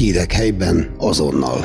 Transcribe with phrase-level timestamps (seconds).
[0.00, 1.58] Hírek helyben azonnal.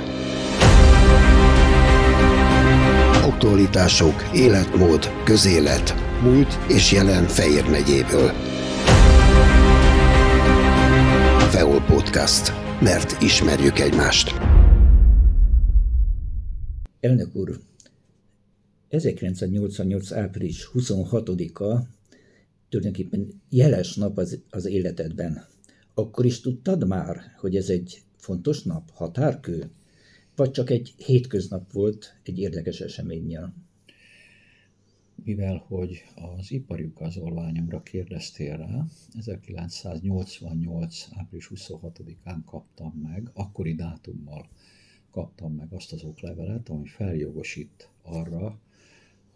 [3.23, 8.29] Aktualitások, életmód, közélet, múlt és jelen Fejér megyéből.
[11.49, 12.51] Feol Podcast.
[12.81, 14.31] Mert ismerjük egymást.
[16.99, 17.59] Elnök úr,
[18.89, 20.11] 1988.
[20.11, 21.87] április 26-a
[22.69, 25.45] tulajdonképpen jeles nap az, az életedben.
[25.93, 29.71] Akkor is tudtad már, hogy ez egy fontos nap, határkő?
[30.35, 33.53] Vagy csak egy hétköznap volt egy érdekes eseménnyel?
[35.23, 38.85] Mivel, hogy az ipari igazolványomra kérdeztél rá,
[39.19, 41.07] 1988.
[41.11, 44.49] április 26-án kaptam meg, akkori dátummal
[45.11, 48.59] kaptam meg azt az oklevelet, ami feljogosít arra,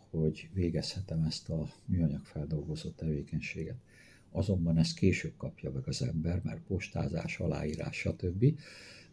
[0.09, 3.77] hogy végezhetem ezt a műanyag feldolgozó tevékenységet.
[4.31, 8.45] Azonban ezt később kapja meg az ember, mert postázás, aláírás, stb.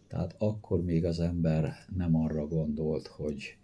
[0.09, 3.57] Tehát akkor még az ember nem arra gondolt, hogy,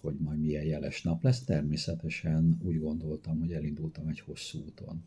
[0.00, 1.44] hogy majd milyen jeles nap lesz.
[1.44, 5.02] Természetesen úgy gondoltam, hogy elindultam egy hosszú úton.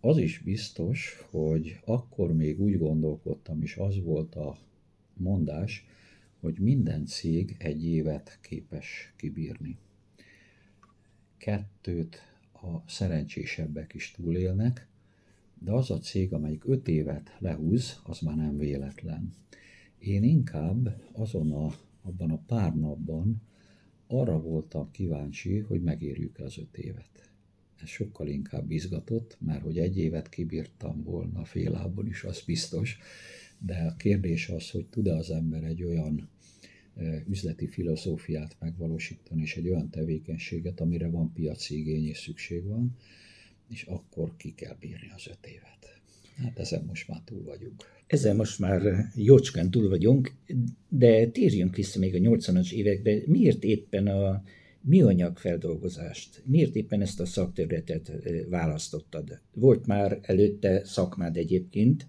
[0.00, 4.58] Az is biztos, hogy akkor még úgy gondolkodtam, és az volt a
[5.16, 5.86] mondás,
[6.40, 9.78] hogy minden cég egy évet képes kibírni
[11.42, 14.86] kettőt a szerencsésebbek is túlélnek,
[15.64, 19.34] de az a cég, amelyik öt évet lehúz, az már nem véletlen.
[19.98, 23.42] Én inkább azon a, abban a pár napban
[24.06, 27.30] arra voltam kíváncsi, hogy megérjük az öt évet.
[27.82, 32.98] Ez sokkal inkább izgatott, mert hogy egy évet kibírtam volna félában is, az biztos,
[33.58, 36.28] de a kérdés az, hogy tud-e az ember egy olyan
[37.28, 42.96] üzleti filozófiát megvalósítani, és egy olyan tevékenységet, amire van piaci igény és szükség van,
[43.68, 46.00] és akkor ki kell bírni az öt évet.
[46.36, 47.84] Hát ezen most már túl vagyunk.
[48.06, 50.34] Ezen most már jócskán túl vagyunk,
[50.88, 53.16] de térjünk vissza még a 80-as évekbe.
[53.26, 54.42] Miért éppen a
[54.80, 58.12] műanyag feldolgozást, miért éppen ezt a szakterületet
[58.48, 59.40] választottad?
[59.54, 62.06] Volt már előtte szakmád egyébként,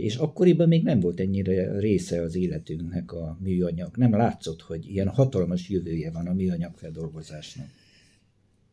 [0.00, 3.96] és akkoriban még nem volt ennyire része az életünknek a műanyag.
[3.96, 7.68] Nem látszott, hogy ilyen hatalmas jövője van a műanyag feldolgozásnak.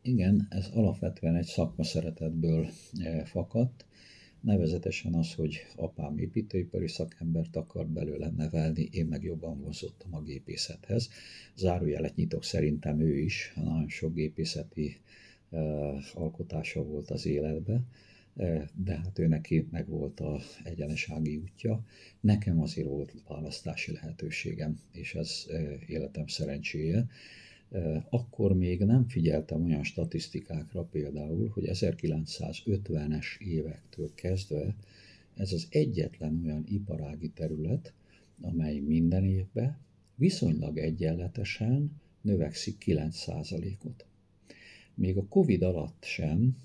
[0.08, 3.84] Igen, ez alapvetően egy szakma szeretetből eh, fakadt,
[4.40, 11.08] nevezetesen az, hogy apám építőipari szakembert akar belőle nevelni, én meg jobban vonzottam a gépészethez.
[11.56, 14.96] Zárójelet nyitok, szerintem ő is, nagyon sok gépészeti
[15.48, 15.60] uh,
[16.14, 17.86] alkotása volt az életben,
[18.74, 21.84] de hát ő neki meg volt a egyenesági útja.
[22.20, 25.46] Nekem azért volt választási lehetőségem, és ez
[25.86, 27.06] életem szerencséje.
[28.10, 34.74] Akkor még nem figyeltem olyan statisztikákra például, hogy 1950-es évektől kezdve
[35.34, 37.92] ez az egyetlen olyan iparági terület,
[38.40, 39.78] amely minden évben
[40.14, 44.06] viszonylag egyenletesen növekszik 9%-ot.
[44.94, 46.56] Még a Covid alatt sem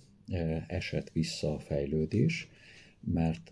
[0.67, 2.49] esett vissza a fejlődés,
[2.99, 3.51] mert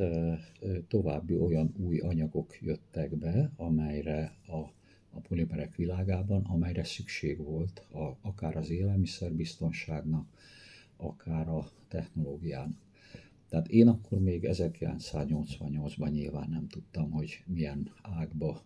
[0.88, 4.60] további olyan új anyagok jöttek be, amelyre a,
[5.14, 10.28] a polimerek világában, amelyre szükség volt, a, akár az élelmiszerbiztonságnak,
[10.98, 12.80] akár a technológiának.
[13.50, 18.64] Tehát én akkor még 1988-ban nyilván nem tudtam, hogy milyen ágba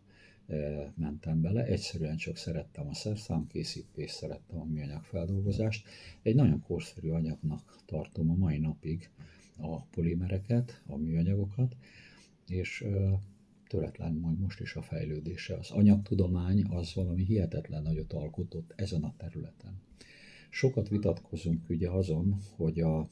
[0.95, 1.65] mentem bele.
[1.65, 5.87] Egyszerűen csak szerettem a szerszámkészítést, szerettem a műanyag feldolgozást.
[6.21, 9.09] Egy nagyon korszerű anyagnak tartom a mai napig
[9.57, 11.75] a polimereket, a műanyagokat,
[12.47, 12.85] és
[13.67, 15.55] töretlen majd most is a fejlődése.
[15.57, 19.81] Az anyagtudomány az valami hihetetlen nagyot alkotott ezen a területen.
[20.49, 23.07] Sokat vitatkozunk ugye azon, hogy a,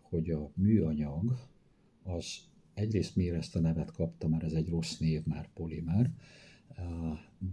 [0.00, 1.38] hogy a műanyag
[2.02, 2.38] az
[2.74, 6.10] egyrészt miért ezt a nevet kapta, mert ez egy rossz név, már polimer,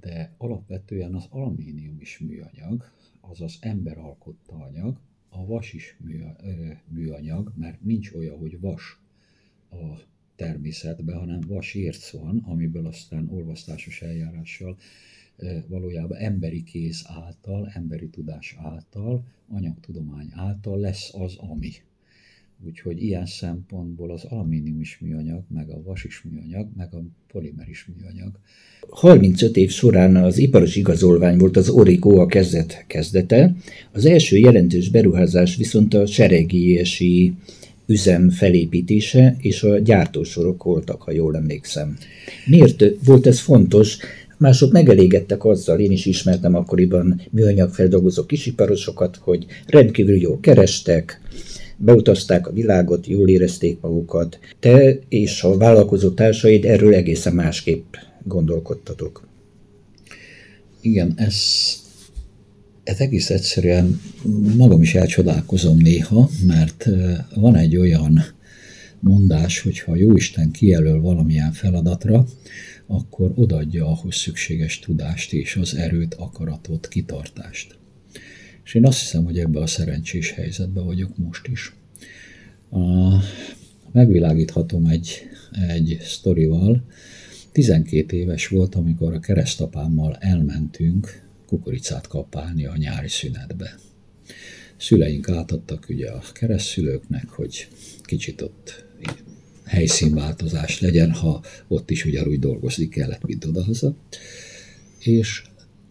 [0.01, 4.99] de alapvetően az alumínium is műanyag, azaz ember alkotta anyag,
[5.29, 5.97] a vas is
[6.87, 9.01] műanyag, mert nincs olyan, hogy vas
[9.69, 9.99] a
[10.37, 14.77] természetben, hanem vasérc van, amiből aztán olvasztásos eljárással
[15.67, 21.71] valójában emberi kéz által, emberi tudás által, anyagtudomány által lesz az, ami.
[22.65, 27.69] Úgyhogy ilyen szempontból az alumínium is műanyag, meg a vas is műanyag, meg a polimer
[27.69, 28.39] is műanyag.
[28.89, 33.55] 35 év során az iparos igazolvány volt az Origo a kezdet kezdete.
[33.91, 37.33] Az első jelentős beruházás viszont a seregiesi
[37.87, 41.97] üzem felépítése és a gyártósorok voltak, ha jól emlékszem.
[42.45, 43.97] Miért volt ez fontos?
[44.37, 51.21] Mások megelégedtek azzal, én is ismertem akkoriban műanyagfeldolgozó kisiparosokat, hogy rendkívül jól kerestek,
[51.77, 54.39] beutazták a világot, jól érezték magukat.
[54.59, 57.93] Te és a vállalkozó társaid erről egészen másképp
[58.23, 59.27] gondolkodtatok.
[60.81, 61.35] Igen, ez,
[62.87, 64.01] ez egész egyszerűen
[64.57, 66.87] magam is elcsodálkozom néha, mert
[67.35, 68.23] van egy olyan
[68.99, 72.25] mondás, hogy ha Jóisten kijelöl valamilyen feladatra,
[72.85, 77.77] akkor odaadja ahhoz szükséges tudást és az erőt, akaratot, kitartást.
[78.63, 81.73] És én azt hiszem, hogy ebben a szerencsés helyzetben vagyok most is.
[82.69, 82.79] A,
[83.91, 85.21] megvilágíthatom egy,
[85.67, 86.83] egy sztorival.
[87.51, 93.75] 12 éves volt, amikor a keresztapámmal elmentünk kukoricát kapálni a nyári szünetbe.
[94.77, 97.67] Szüleink átadtak ugye a keresztszülőknek, hogy
[98.03, 98.85] kicsit ott
[99.65, 103.95] helyszínváltozás legyen, ha ott is ugyanúgy dolgozni kellett, mint odahaza.
[104.99, 105.43] És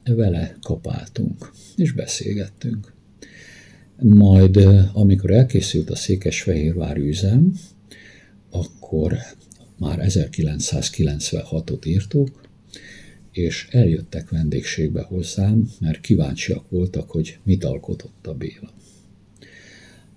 [0.05, 2.93] vele kapáltunk, és beszélgettünk.
[4.03, 4.57] Majd,
[4.93, 7.53] amikor elkészült a Székesfehérvári üzem,
[8.51, 9.17] akkor
[9.79, 12.46] már 1996-ot írtuk,
[13.37, 18.73] és eljöttek vendégségbe hozzám, mert kíváncsiak voltak, hogy mit alkotott a Béla.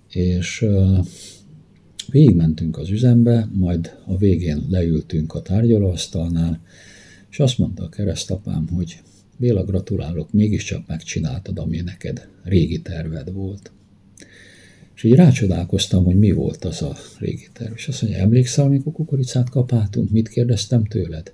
[0.08, 0.66] És
[2.10, 6.62] végigmentünk az üzembe, majd a végén leültünk a tárgyalóasztalnál,
[7.30, 9.00] és azt mondta a keresztapám, hogy
[9.36, 13.72] Béla, gratulálok, mégiscsak megcsináltad, ami neked régi terved volt.
[14.94, 17.72] És így rácsodálkoztam, hogy mi volt az a régi terv.
[17.74, 21.32] És azt mondja, emlékszel, amikor kukoricát kapáltunk, mit kérdeztem tőled?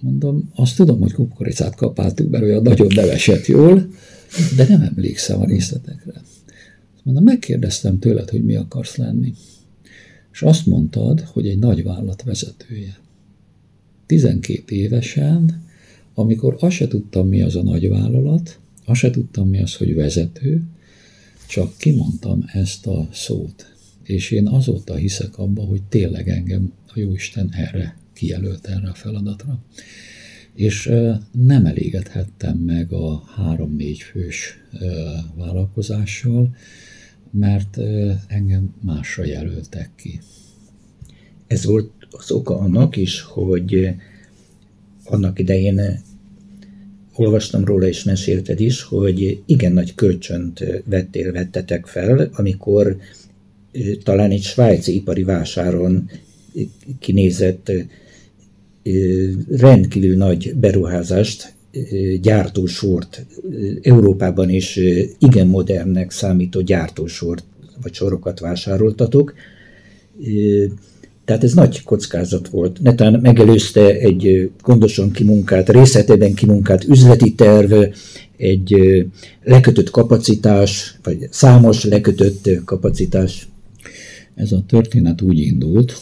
[0.00, 3.88] Mondom, azt tudom, hogy kukoricát kapáltunk, mert olyan nagyon nevesett jól,
[4.56, 6.22] de nem emlékszem a részletekre.
[7.02, 9.32] Mondom, megkérdeztem tőled, hogy mi akarsz lenni.
[10.32, 12.98] És azt mondtad, hogy egy nagy vállalat vezetője.
[14.06, 15.68] 12 évesen
[16.20, 20.62] amikor azt se tudtam, mi az a nagyvállalat, azt se tudtam, mi az, hogy vezető,
[21.48, 23.74] csak kimondtam ezt a szót.
[24.02, 29.58] És én azóta hiszek abba, hogy tényleg engem a Jóisten erre kijelölt erre a feladatra.
[30.54, 30.92] És
[31.32, 34.58] nem elégedhettem meg a három-négy fős
[35.34, 36.56] vállalkozással,
[37.30, 37.78] mert
[38.26, 40.20] engem másra jelöltek ki.
[41.46, 43.94] Ez volt az oka annak is, hogy
[45.04, 46.02] annak idején
[47.14, 52.96] olvastam róla és mesélted is, hogy igen nagy kölcsönt vettél, vettetek fel, amikor
[54.02, 56.10] talán egy svájci ipari vásáron
[56.98, 57.72] kinézett
[59.48, 61.54] rendkívül nagy beruházást,
[62.20, 63.26] gyártósort,
[63.82, 64.80] Európában is
[65.18, 67.44] igen modernnek számító gyártósort
[67.82, 69.34] vagy sorokat vásároltatok,
[71.24, 72.80] tehát ez nagy kockázat volt.
[72.80, 77.72] Netán megelőzte egy gondosan kimunkált, részletében kimunkált üzleti terv,
[78.36, 78.76] egy
[79.42, 83.48] lekötött kapacitás, vagy számos lekötött kapacitás.
[84.34, 85.98] Ez a történet úgy indult,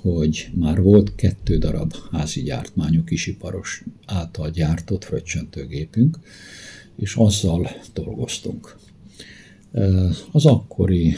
[0.00, 6.18] hogy már volt kettő darab házi gyártmányú kisiparos által gyártott fröccsöntőgépünk,
[6.96, 8.76] és azzal dolgoztunk.
[10.32, 11.14] Az akkori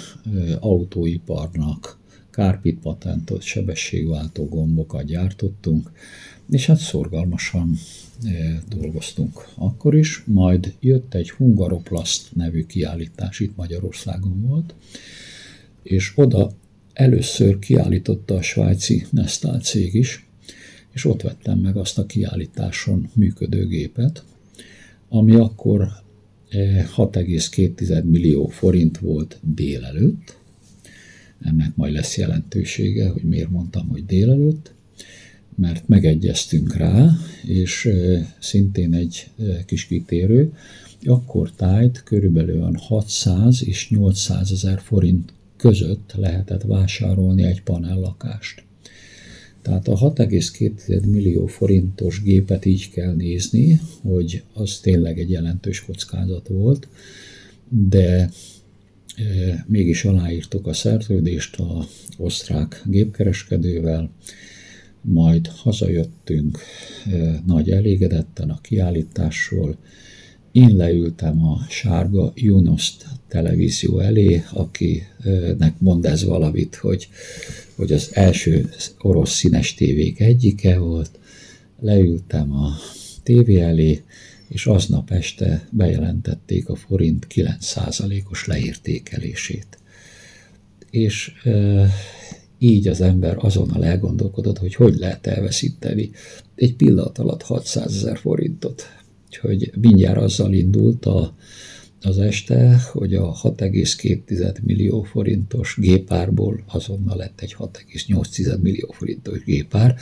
[0.60, 1.98] autóiparnak
[2.30, 5.90] kárpit patentot, sebességváltó gombokat gyártottunk,
[6.50, 7.76] és hát szorgalmasan
[8.68, 14.74] dolgoztunk akkor is, majd jött egy Hungaroplast nevű kiállítás, itt Magyarországon volt,
[15.82, 16.50] és oda
[17.00, 20.26] először kiállította a svájci Nestál cég is,
[20.92, 24.24] és ott vettem meg azt a kiállításon működő gépet,
[25.08, 25.88] ami akkor
[26.50, 30.36] 6,2 e, millió forint volt délelőtt,
[31.40, 34.72] ennek majd lesz jelentősége, hogy miért mondtam, hogy délelőtt,
[35.56, 37.10] mert megegyeztünk rá,
[37.42, 37.88] és
[38.38, 39.30] szintén egy
[39.66, 40.52] kis kitérő,
[41.04, 48.62] akkor tájt körülbelül 600 és 800 ezer forint között lehetett vásárolni egy panellakást.
[49.62, 56.48] Tehát a 6,2 millió forintos gépet így kell nézni, hogy az tényleg egy jelentős kockázat
[56.48, 56.88] volt,
[57.68, 58.30] de
[59.66, 61.86] mégis aláírtuk a szerződést a
[62.16, 64.10] osztrák gépkereskedővel,
[65.00, 66.58] majd hazajöttünk
[67.46, 69.76] nagy elégedetten a kiállításról.
[70.52, 77.08] Én leültem a sárga Junost televízió elé, akinek mond ez valamit, hogy,
[77.76, 81.10] hogy az első orosz színes tévék egyike volt.
[81.80, 82.70] Leültem a
[83.22, 84.02] tévé elé,
[84.48, 89.78] és aznap este bejelentették a forint 9%-os leértékelését.
[90.90, 91.86] És e,
[92.58, 96.10] így az ember azonnal elgondolkodott, hogy hogy lehet elveszíteni
[96.54, 98.99] egy pillanat alatt 600 ezer forintot.
[99.30, 101.34] Úgyhogy mindjárt azzal indult a,
[102.00, 109.96] az este, hogy a 6,2 millió forintos gépárból azonnal lett egy 6,8 millió forintos gépár,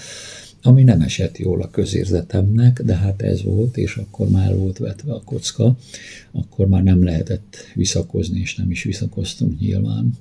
[0.62, 5.12] ami nem esett jól a közérzetemnek, de hát ez volt, és akkor már volt vetve
[5.12, 5.76] a kocka,
[6.32, 10.12] akkor már nem lehetett visszakozni, és nem is visszakoztunk nyilván.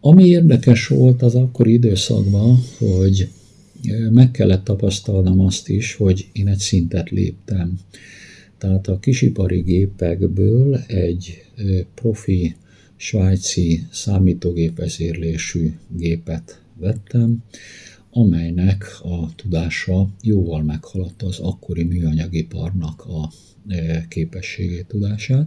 [0.00, 3.28] Ami érdekes volt az akkori időszakban, hogy
[4.10, 7.78] meg kellett tapasztalnom azt is, hogy én egy szintet léptem.
[8.58, 11.44] Tehát a kisipari gépekből egy
[11.94, 12.56] profi
[12.96, 17.44] svájci számítógépezérlésű gépet vettem,
[18.10, 23.32] amelynek a tudása jóval meghaladta az akkori műanyagiparnak a
[24.08, 25.46] képességét, tudását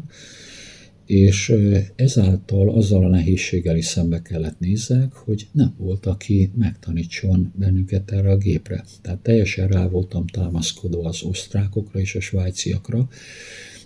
[1.11, 1.53] és
[1.95, 8.31] ezáltal azzal a nehézséggel is szembe kellett nézzek, hogy nem volt, aki megtanítson bennünket erre
[8.31, 8.85] a gépre.
[9.01, 13.09] Tehát teljesen rá voltam támaszkodva az osztrákokra és a svájciakra,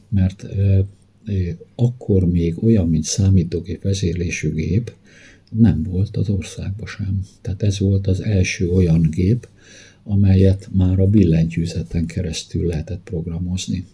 [0.09, 0.45] mert
[1.75, 4.93] akkor még olyan, mint számítógép vezérlésű gép,
[5.49, 7.25] nem volt az országban sem.
[7.41, 9.47] Tehát ez volt az első olyan gép,
[10.03, 13.85] amelyet már a billentyűzeten keresztül lehetett programozni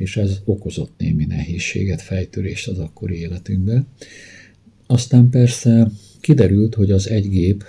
[0.00, 3.86] és ez okozott némi nehézséget, fejtörést az akkori életünkbe.
[4.86, 5.90] Aztán persze
[6.20, 7.64] kiderült, hogy az egy gép,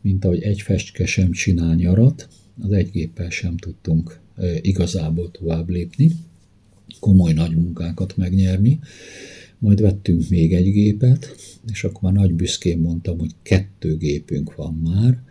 [0.00, 2.28] mint ahogy egy festke sem csinál nyarat,
[2.60, 4.20] az egy géppel sem tudtunk
[4.60, 6.10] igazából tovább lépni,
[7.00, 8.78] komoly nagy munkákat megnyerni.
[9.58, 11.34] Majd vettünk még egy gépet,
[11.72, 15.22] és akkor már nagy büszkén mondtam, hogy kettő gépünk van már,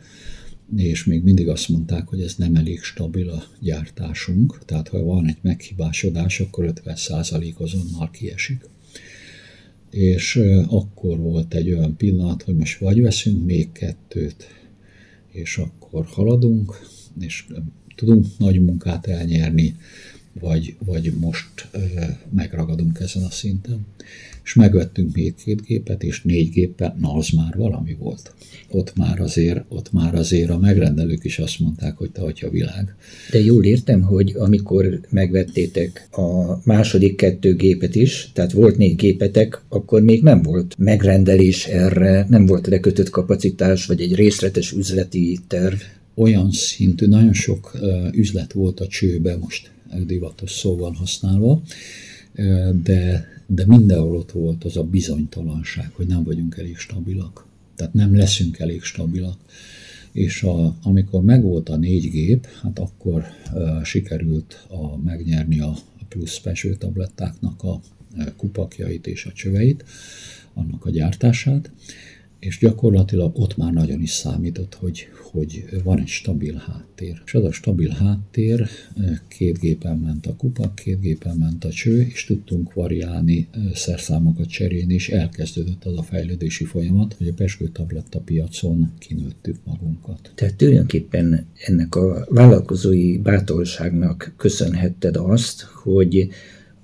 [0.76, 5.28] és még mindig azt mondták, hogy ez nem elég stabil a gyártásunk, tehát ha van
[5.28, 8.70] egy meghibásodás, akkor 50% azonnal kiesik.
[9.92, 10.36] És
[10.68, 14.48] akkor volt egy olyan pillanat, hogy most vagy veszünk még kettőt,
[15.32, 16.80] és akkor haladunk,
[17.20, 17.46] és
[17.96, 19.76] tudunk nagy munkát elnyerni,
[20.40, 21.78] vagy, vagy most ö,
[22.30, 23.86] megragadunk ezen a szinten.
[24.44, 28.34] És megvettünk még két gépet, és négy géppel, na az már valami volt.
[28.70, 32.96] Ott már azért, ott már azért a megrendelők is azt mondták, hogy te a világ.
[33.32, 39.62] De jól értem, hogy amikor megvettétek a második kettő gépet is, tehát volt négy gépetek,
[39.70, 45.78] akkor még nem volt megrendelés erre, nem volt lekötött kapacitás, vagy egy részletes üzleti terv.
[46.16, 47.78] Olyan szintű, nagyon sok
[48.12, 49.72] üzlet volt a csőbe most
[50.06, 51.62] divatos szóval használva,
[52.84, 57.46] de, de mindenhol ott volt az a bizonytalanság, hogy nem vagyunk elég stabilak.
[57.76, 59.38] Tehát nem leszünk elég stabilak.
[60.12, 65.70] És a, amikor megvolt a négy gép, hát akkor uh, sikerült a, megnyerni a,
[66.00, 67.82] a plusz special tablettáknak a
[68.38, 69.84] kupakjait és a csöveit,
[70.54, 71.72] annak a gyártását,
[72.40, 77.22] és gyakorlatilag ott már nagyon is számított, hogy, hogy van egy stabil háttér.
[77.26, 78.68] És az a stabil háttér,
[79.28, 84.94] két gépen ment a kupak, két gépen ment a cső, és tudtunk variálni, szerszámokat cserélni,
[84.94, 90.32] és elkezdődött az a fejlődési folyamat, hogy a peskő tabletta piacon kinőttük magunkat.
[90.36, 96.30] Tehát tulajdonképpen ennek a vállalkozói bátorságnak köszönhetted azt, hogy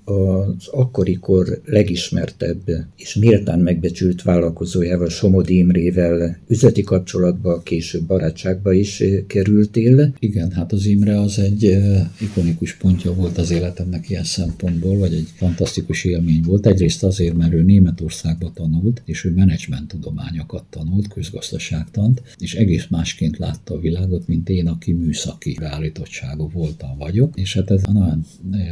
[0.05, 2.61] az akkorikor legismertebb
[2.97, 10.13] és méltán megbecsült vállalkozójával, Somodi Imrével üzleti kapcsolatba, később barátságba is kerültél.
[10.19, 11.77] Igen, hát az Imre az egy
[12.19, 16.65] ikonikus pontja volt az életemnek ilyen szempontból, vagy egy fantasztikus élmény volt.
[16.65, 23.37] Egyrészt azért, mert ő Németországba tanult, és ő menedzsment tudományokat tanult, közgazdaságtant, és egész másként
[23.37, 28.25] látta a világot, mint én, aki műszaki beállítottságú voltam vagyok, és hát ez nagyon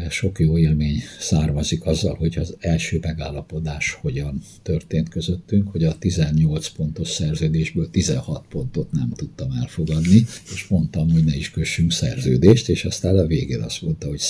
[0.10, 6.68] sok jó élmény származik azzal, hogy az első megállapodás hogyan történt közöttünk, hogy a 18
[6.68, 12.86] pontos szerződésből 16 pontot nem tudtam elfogadni, és mondtam, hogy ne is kössünk szerződést, és
[12.86, 14.22] aztán a végén azt mondta, hogy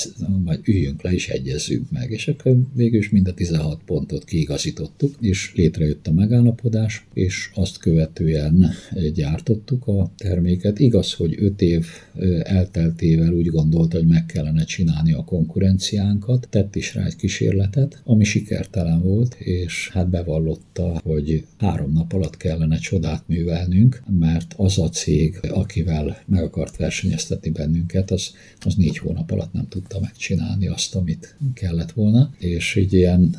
[0.44, 5.16] majd üljünk le és egyezzünk meg, és akkor végül is mind a 16 pontot kiigazítottuk,
[5.20, 8.72] és létrejött a megállapodás, és azt követően
[9.14, 10.80] gyártottuk a terméket.
[10.80, 11.86] Igaz, hogy 5 év
[12.44, 18.24] elteltével úgy gondolta, hogy meg kellene csinálni a konkurenciánkat, tett is rá egy kísérletet, ami
[18.24, 24.90] sikertelen volt, és hát bevallotta, hogy három nap alatt kellene csodát művelnünk, mert az a
[24.90, 30.96] cég, akivel meg akart versenyeztetni bennünket, az, az négy hónap alatt nem tudta megcsinálni azt,
[30.96, 33.36] amit kellett volna, és így ilyen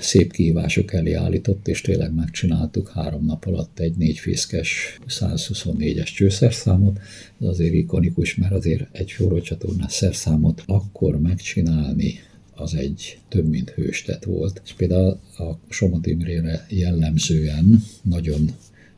[0.00, 6.98] szép kihívások elé állított, és tényleg megcsináltuk három nap alatt egy négyfészkes 124-es csőszerszámot,
[7.40, 12.14] ez azért ikonikus, mert azért egy forrócsatornás szerszámot akkor megcsinálni
[12.54, 14.60] az egy több mint hőstet volt.
[14.64, 18.50] És például a Somot Imrére jellemzően nagyon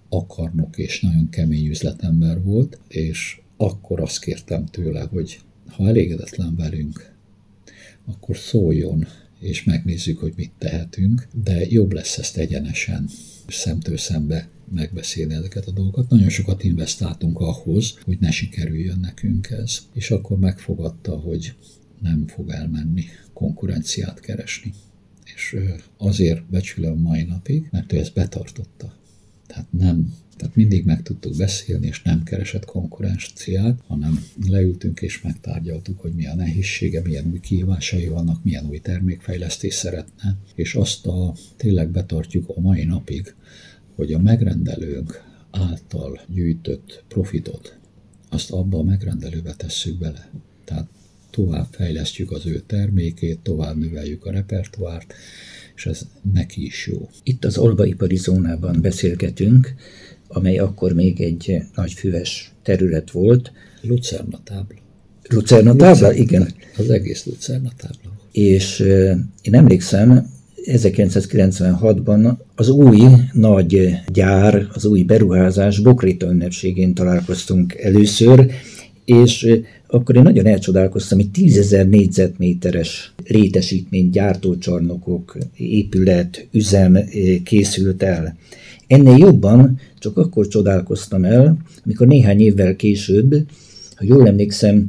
[0.08, 7.12] akarnok és nagyon kemény üzletember volt, és akkor azt kértem tőle, hogy ha elégedetlen velünk,
[8.06, 9.06] akkor szóljon,
[9.40, 13.08] és megnézzük, hogy mit tehetünk, de jobb lesz ezt egyenesen
[13.48, 16.08] szemtől szembe megbeszélni ezeket a dolgokat.
[16.08, 19.78] Nagyon sokat investáltunk ahhoz, hogy ne sikerüljön nekünk ez.
[19.92, 21.54] És akkor megfogadta, hogy
[22.00, 24.74] nem fog elmenni konkurenciát keresni.
[25.34, 25.56] És
[25.96, 28.94] azért becsülöm mai napig, mert ő ezt betartotta.
[29.46, 36.00] Tehát nem tehát mindig meg tudtuk beszélni, és nem keresett konkurenciát, hanem leültünk és megtárgyaltuk,
[36.00, 41.34] hogy mi a nehézsége, milyen új kihívásai vannak, milyen új termékfejlesztés szeretne, és azt a,
[41.56, 43.34] tényleg betartjuk a mai napig,
[43.94, 47.78] hogy a megrendelőnk által gyűjtött profitot,
[48.30, 50.30] azt abba a megrendelőbe tesszük bele.
[50.64, 50.88] Tehát
[51.30, 55.14] tovább fejlesztjük az ő termékét, tovább növeljük a repertoárt,
[55.76, 57.08] és ez neki is jó.
[57.22, 59.74] Itt az olvaipari zónában beszélgetünk,
[60.28, 63.52] amely akkor még egy nagy füves terület volt.
[63.80, 64.78] Lucerna tábla.
[65.28, 66.54] Lucerna tábla, igen.
[66.76, 68.20] Az egész Lucerna tábla.
[68.32, 68.80] És
[69.42, 70.30] én emlékszem,
[70.64, 73.00] 1996-ban az új
[73.32, 78.50] nagy gyár, az új beruházás Bokrita ünnepségén találkoztunk először,
[79.04, 86.98] és akkor én nagyon elcsodálkoztam, hogy tízezer négyzetméteres létesítmény, gyártócsarnokok, épület, üzem
[87.44, 88.36] készült el.
[88.86, 93.32] Ennél jobban csak akkor csodálkoztam el, amikor néhány évvel később,
[93.94, 94.88] ha jól emlékszem,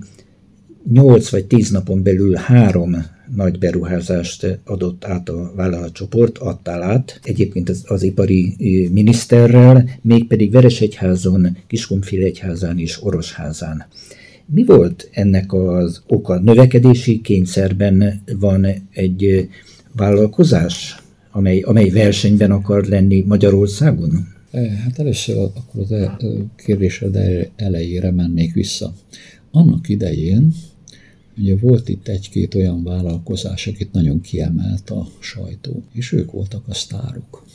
[0.91, 2.95] 8 vagy 10 napon belül három
[3.35, 8.55] nagy beruházást adott át a vállalatcsoport, adtál át, egyébként az, az ipari
[8.91, 13.85] miniszterrel, mégpedig Veresegyházon, Kiskunfélegyházán és Orosházán.
[14.45, 16.39] Mi volt ennek az oka?
[16.39, 19.49] Növekedési kényszerben van egy
[19.95, 24.27] vállalkozás, amely, amely versenyben akar lenni Magyarországon?
[24.83, 26.17] Hát először akkor az e,
[26.55, 27.17] kérdésed
[27.55, 28.93] elejére mennék vissza.
[29.51, 30.53] Annak idején
[31.37, 36.73] ugye volt itt egy-két olyan vállalkozás, akit nagyon kiemelt a sajtó, és ők voltak a
[36.73, 37.45] sztárok.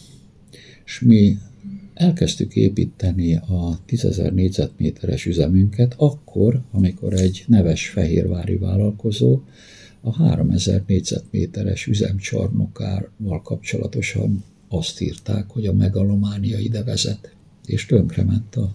[0.85, 1.39] És mi
[1.95, 9.41] elkezdtük építeni a 10.000 négyzetméteres üzemünket akkor, amikor egy neves fehérvári vállalkozó
[10.01, 17.35] a 3000 négyzetméteres üzemcsarnokával kapcsolatosan azt írták, hogy a megalománia ide vezet,
[17.67, 18.75] és tönkrement a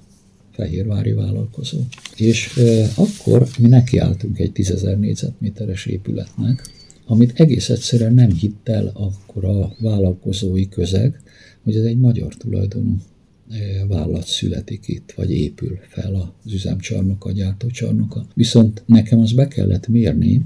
[0.55, 1.79] fehérvári vállalkozó.
[2.15, 2.59] És
[2.95, 6.73] akkor mi nekiálltunk egy 10.000 négyzetméteres épületnek,
[7.05, 11.21] amit egész egyszerűen nem hitt el akkor a vállalkozói közeg,
[11.63, 12.97] hogy ez egy magyar tulajdonú
[13.87, 18.25] vállalat születik itt, vagy épül fel az üzemcsarnoka, a gyártócsarnoka.
[18.33, 20.41] Viszont nekem az be kellett mérni,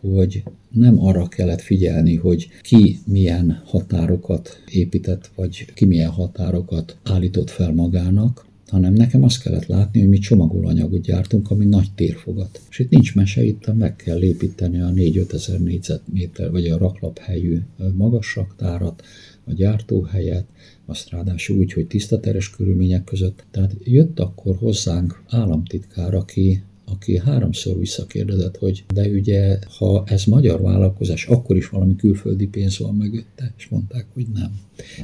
[0.00, 7.50] hogy nem arra kellett figyelni, hogy ki milyen határokat épített, vagy ki milyen határokat állított
[7.50, 12.60] fel magának, hanem nekem azt kellett látni, hogy mi csomagolóanyagot gyártunk, ami nagy térfogat.
[12.70, 17.58] És itt nincs mese, itt meg kell építeni a 4-5 ezer négyzetméter, vagy a raklaphelyű
[17.96, 19.02] magas raktárat,
[19.44, 20.46] a gyártóhelyet,
[20.86, 23.44] azt ráadásul úgy, hogy tisztateres körülmények között.
[23.50, 30.60] Tehát jött akkor hozzánk államtitkár, aki aki háromszor visszakérdezett, hogy de ugye, ha ez magyar
[30.60, 34.60] vállalkozás, akkor is valami külföldi pénz van mögötte, és mondták, hogy nem.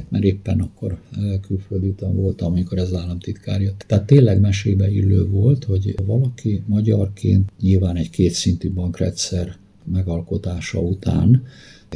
[0.09, 0.99] Mert éppen akkor
[1.41, 3.83] külföldi utam voltam, amikor ez államtitkár jött.
[3.87, 9.55] Tehát tényleg mesébe illő volt, hogy valaki magyarként nyilván egy kétszintű bankrendszer
[9.91, 11.43] megalkotása után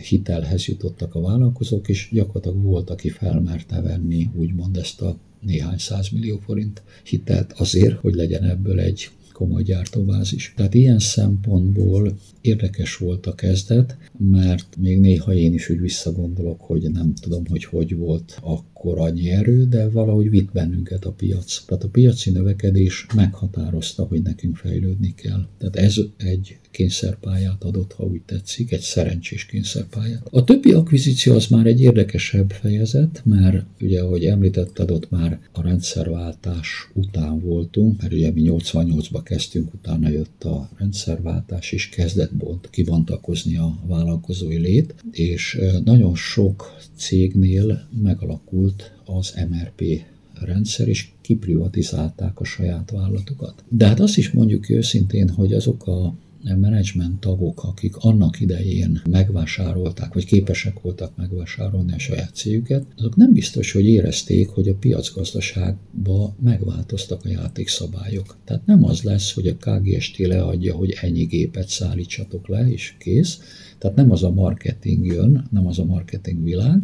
[0.01, 5.77] hitelhez jutottak a vállalkozók, és gyakorlatilag volt, aki felmerte venni úgymond ezt a néhány
[6.12, 9.10] millió forint hitelt azért, hogy legyen ebből egy
[9.41, 10.54] komoly gyártóbázis.
[10.56, 16.91] Tehát ilyen szempontból érdekes volt a kezdet, mert még néha én is úgy visszagondolok, hogy
[16.91, 21.65] nem tudom, hogy hogy volt akkor annyi erő, de valahogy vitt bennünket a piac.
[21.65, 25.47] Tehát a piaci növekedés meghatározta, hogy nekünk fejlődni kell.
[25.58, 30.27] Tehát ez egy kényszerpályát adott, ha úgy tetszik, egy szerencsés kényszerpályát.
[30.32, 35.62] A többi akvizíció az már egy érdekesebb fejezet, mert ugye, ahogy említetted, ott már a
[35.62, 42.70] rendszerváltás után voltunk, mert ugye mi 88-ba kezdtünk, utána jött a rendszerváltás, és kezdett bont,
[42.70, 50.04] kibontakozni a vállalkozói lét, és nagyon sok cégnél megalakult az MRP
[50.41, 53.63] rendszer, és kiprivatizálták a saját vállalatokat.
[53.67, 60.13] De hát azt is mondjuk őszintén, hogy azok a menedzsment tagok, akik annak idején megvásárolták,
[60.13, 66.36] vagy képesek voltak megvásárolni a saját cégüket, azok nem biztos, hogy érezték, hogy a piacgazdaságban
[66.41, 68.38] megváltoztak a játékszabályok.
[68.45, 73.39] Tehát nem az lesz, hogy a KGST leadja, hogy ennyi gépet szállítsatok le, és kész.
[73.77, 76.82] Tehát nem az a marketing jön, nem az a marketing világ,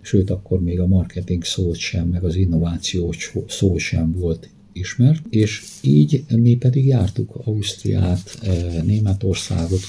[0.00, 3.14] sőt akkor még a marketing szó sem, meg az innováció
[3.46, 8.38] szó sem volt ismert, és így mi pedig jártuk Ausztriát,
[8.84, 9.80] Németországot,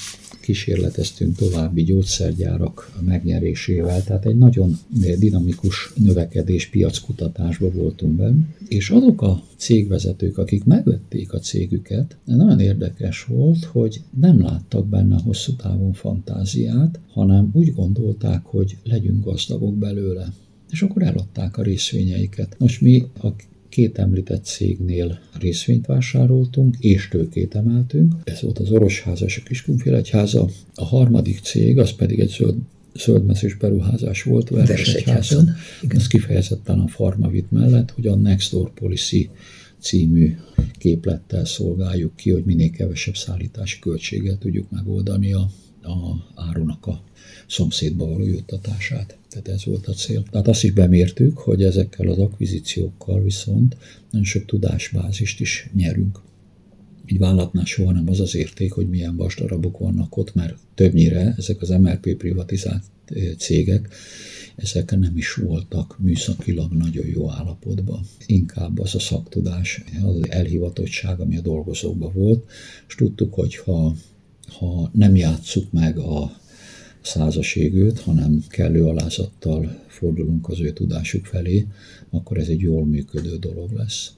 [0.41, 4.77] kísérleteztünk további gyógyszergyárak megnyerésével, tehát egy nagyon
[5.19, 13.23] dinamikus növekedés piackutatásban voltunk benne, és azok a cégvezetők, akik megvették a cégüket, nagyon érdekes
[13.23, 20.33] volt, hogy nem láttak benne hosszú távon fantáziát, hanem úgy gondolták, hogy legyünk gazdagok belőle.
[20.71, 22.55] És akkor eladták a részvényeiket.
[22.59, 23.27] Most mi a
[23.73, 28.13] két említett cégnél részvényt vásároltunk, és tőkét emeltünk.
[28.23, 30.49] Ez volt az Orosháza és a Kiskunfél egyháza.
[30.75, 32.55] A harmadik cég, az pedig egy zöld
[32.95, 35.49] zöldmezős beruházás volt Veresegyházon.
[35.87, 39.29] Ez kifejezetten a Farmavit mellett, hogy a Next Door Policy
[39.79, 40.35] című
[40.77, 45.49] képlettel szolgáljuk ki, hogy minél kevesebb szállítási költséggel tudjuk megoldani a,
[45.81, 47.03] a árunak a
[47.47, 49.17] szomszédba való juttatását.
[49.29, 50.23] Tehát ez volt a cél.
[50.31, 53.77] Tehát azt is bemértük, hogy ezekkel az akvizíciókkal viszont
[54.09, 56.21] nagyon sok tudásbázist is nyerünk.
[57.05, 61.61] Egy vállalatnál soha nem az az érték, hogy milyen vasdarabok vannak ott, mert többnyire ezek
[61.61, 62.83] az MLP privatizált
[63.37, 63.89] cégek,
[64.55, 68.05] ezek nem is voltak műszakilag nagyon jó állapotban.
[68.25, 72.49] Inkább az a szaktudás, az elhivatottság, ami a dolgozókban volt,
[72.87, 73.95] és tudtuk, hogy ha,
[74.47, 76.41] ha nem játsszuk meg a
[77.03, 81.67] százas égőt, hanem kellő alázattal fordulunk az ő tudásuk felé,
[82.09, 84.11] akkor ez egy jól működő dolog lesz.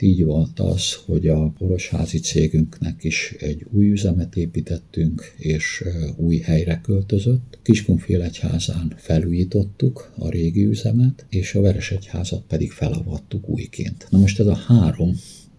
[0.00, 5.84] Így volt az, hogy a porosházi cégünknek is egy új üzemet építettünk, és
[6.16, 7.58] új helyre költözött.
[7.62, 14.06] Kiskunfélegyházán felújítottuk a régi üzemet, és a Veresegyházat pedig felavattuk újként.
[14.10, 15.14] Na most ez a három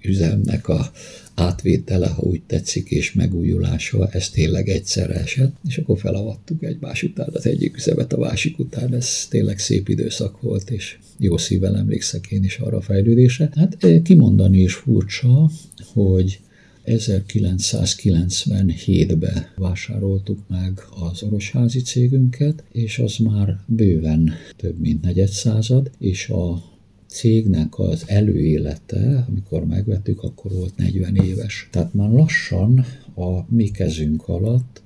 [0.08, 0.92] üzemnek a
[1.36, 7.30] átvétele, ha úgy tetszik, és megújulása, ez tényleg egyszerre esett, és akkor felavattuk egymás után
[7.34, 12.28] az egyik üzemet a másik után, ez tényleg szép időszak volt, és jó szívvel emlékszek
[12.28, 13.50] én is arra a fejlődésre.
[13.56, 15.50] Hát kimondani is furcsa,
[15.94, 16.40] hogy
[16.86, 20.80] 1997-ben vásároltuk meg
[21.12, 26.74] az orosházi cégünket, és az már bőven több mint negyed század, és a
[27.08, 31.68] cégnek az előélete, amikor megvettük, akkor volt 40 éves.
[31.72, 34.82] Tehát már lassan a mi kezünk alatt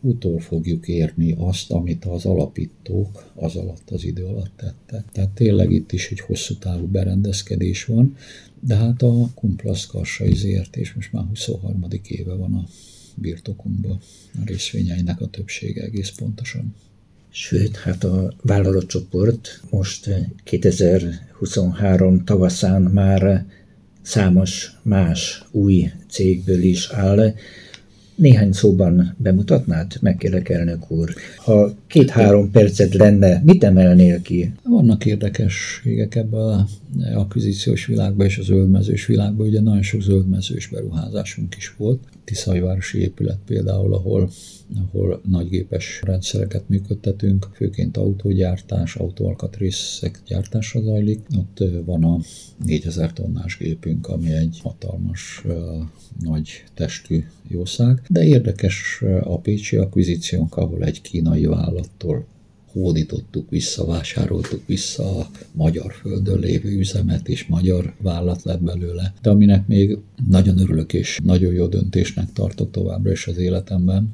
[0.00, 5.04] utol fogjuk érni azt, amit az alapítók az alatt az idő alatt tettek.
[5.12, 8.16] Tehát tényleg itt is egy hosszú távú berendezkedés van,
[8.60, 11.86] de hát a Kumplasz Karsai ZRT, és most már 23.
[12.06, 12.64] éve van a
[13.14, 13.98] birtokunkban
[14.34, 16.74] a részvényeinek a többsége egész pontosan.
[17.36, 20.10] Sőt, hát a vállalatcsoport most
[20.44, 23.46] 2023 tavaszán már
[24.02, 27.34] számos más új cégből is áll.
[28.16, 29.92] Néhány szóban bemutatnád?
[30.00, 31.14] Megkérlek, elnök úr.
[31.36, 34.52] Ha két-három percet lenne, mit emelnél ki?
[34.62, 36.66] Vannak érdekességek ebben a
[37.14, 39.46] akvizíciós világban és a zöldmezős világban.
[39.46, 42.00] Ugye nagyon sok zöldmezős beruházásunk is volt.
[42.24, 44.30] Tiszajvárosi épület például, ahol
[44.92, 51.20] ahol nagygépes rendszereket működtetünk, főként autógyártás, autóalkatrészek gyártása zajlik.
[51.38, 52.18] Ott van a
[52.64, 55.44] 4000 tonnás gépünk, ami egy hatalmas,
[56.20, 62.26] nagy testű jószág, de érdekes a pécsi akvizíciónk, ahol egy kínai vállattól
[62.74, 69.14] hódítottuk vissza, vásároltuk vissza a magyar földön lévő üzemet, és magyar vállat lett belőle.
[69.22, 69.98] De aminek még
[70.28, 74.08] nagyon örülök, és nagyon jó döntésnek tartok továbbra is az életemben,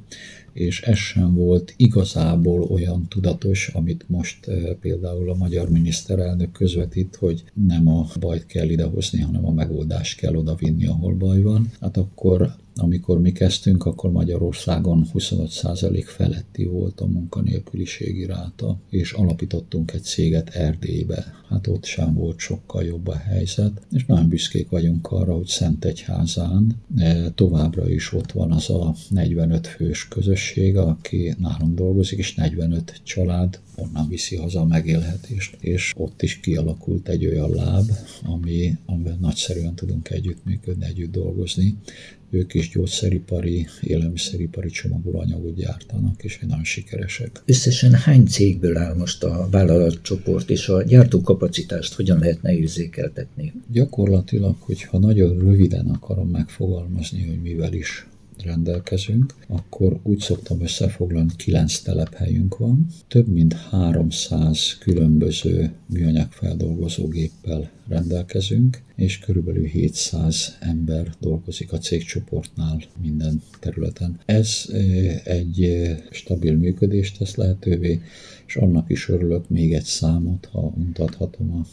[0.53, 7.17] és ez sem volt igazából olyan tudatos, amit most eh, például a magyar miniszterelnök közvetít,
[7.17, 11.71] hogy nem a bajt kell idehozni, hanem a megoldást kell odavinni, ahol baj van.
[11.81, 19.93] Hát akkor amikor mi kezdtünk, akkor Magyarországon 25% feletti volt a munkanélküliségi ráta, és alapítottunk
[19.93, 21.39] egy céget Erdélybe.
[21.49, 26.77] Hát ott sem volt sokkal jobb a helyzet, és nagyon büszkék vagyunk arra, hogy Szentegyházán
[26.97, 33.01] e, továbbra is ott van az a 45 fős közösség, aki nálunk dolgozik, és 45
[33.05, 37.91] család onnan viszi haza a megélhetést, és ott is kialakult egy olyan láb,
[38.23, 41.77] ami, amivel nagyszerűen tudunk együttműködni, együtt dolgozni,
[42.31, 47.43] ők is gyógyszeripari, élelmiszeripari csomagolóanyagot gyártanak, és nagyon sikeresek.
[47.45, 53.53] Összesen hány cégből áll most a vállalatcsoport, és a gyártókapacitást hogyan lehetne érzékeltetni?
[53.73, 58.07] Gyakorlatilag, hogyha nagyon röviden akarom megfogalmazni, hogy mivel is
[58.43, 68.83] rendelkezünk, akkor úgy szoktam összefoglalni, kilenc telephelyünk van, több mint 300 különböző műanyagfeldolgozó géppel rendelkezünk,
[68.97, 74.21] és körülbelül 700 ember dolgozik a cégcsoportnál minden területen.
[74.25, 74.65] Ez
[75.25, 78.01] egy stabil működést tesz lehetővé,
[78.47, 81.67] és annak is örülök még egy számot, ha mutathatom a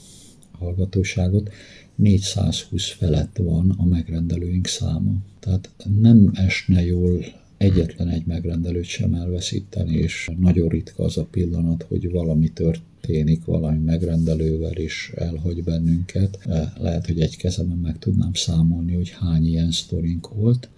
[0.57, 1.49] hallgatóságot.
[1.97, 5.11] 420 felett van a megrendelőink száma.
[5.39, 7.25] Tehát nem esne jól
[7.57, 13.77] egyetlen egy megrendelőt sem elveszíteni, és nagyon ritka az a pillanat, hogy valami történik valami
[13.77, 16.39] megrendelővel, és elhagy bennünket.
[16.79, 20.69] Lehet, hogy egy kezemen meg tudnám számolni, hogy hány ilyen sztorink volt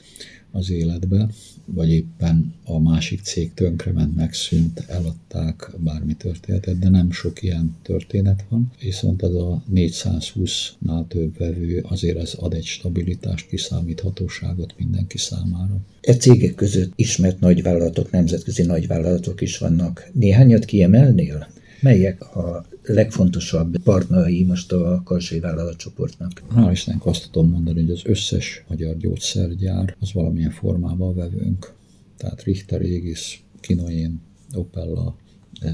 [0.52, 1.30] az életbe,
[1.66, 8.46] vagy éppen a másik cég tönkrement, megszűnt, eladták, bármi történetet, de nem sok ilyen történet
[8.50, 8.72] van.
[8.82, 15.78] Viszont az a 420-nál több vevő azért ez ad egy stabilitást, kiszámíthatóságot mindenki számára.
[16.02, 20.10] E cégek között ismert nagyvállalatok, nemzetközi nagyvállalatok is vannak.
[20.14, 21.48] Néhányat kiemelnél?
[21.82, 26.42] Melyek a legfontosabb partnerai most a Karzsai vállalatcsoportnak?
[26.56, 31.74] Hál' Istennek azt tudom mondani, hogy az összes magyar gyógyszergyár az valamilyen formában vevőnk.
[32.18, 34.22] Tehát Richter, Égis, Kinoén,
[34.54, 35.16] Opella,
[35.62, 35.74] eh,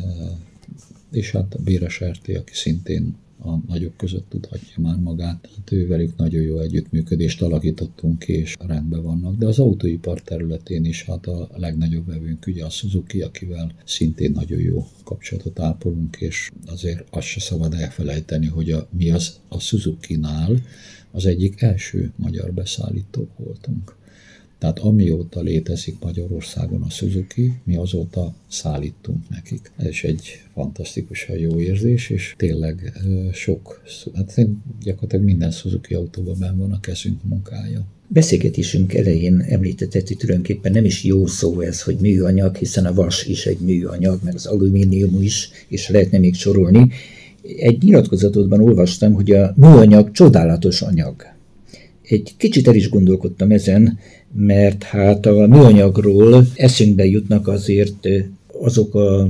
[1.12, 5.42] és hát a Béres RT, aki szintén a nagyok között tudhatja már magát.
[5.42, 9.36] Tehát ővelük nagyon jó együttműködést alakítottunk ki, és rendben vannak.
[9.36, 14.60] De az autóipar területén is hát a legnagyobb vevőnk ugye a Suzuki, akivel szintén nagyon
[14.60, 20.62] jó kapcsolatot ápolunk, és azért azt se szabad elfelejteni, hogy a, mi az a Suzuki-nál
[21.12, 23.96] az egyik első magyar beszállító voltunk.
[24.58, 29.72] Tehát amióta létezik Magyarországon a Suzuki, mi azóta szállítunk nekik.
[29.78, 32.94] Ez egy fantasztikusan jó érzés, és tényleg
[33.34, 34.48] sok, hát
[34.84, 37.86] gyakorlatilag minden Suzuki autóban benn van a kezünk munkája.
[38.08, 43.26] Beszélgetésünk elején említetted, hogy tulajdonképpen nem is jó szó ez, hogy műanyag, hiszen a vas
[43.26, 46.90] is egy műanyag, meg az alumínium is, és lehetne még sorolni.
[47.60, 51.16] Egy nyilatkozatodban olvastam, hogy a műanyag csodálatos anyag.
[52.02, 54.00] Egy kicsit el is gondolkodtam ezen,
[54.38, 58.08] mert hát a műanyagról eszünkbe jutnak azért
[58.62, 59.30] azok a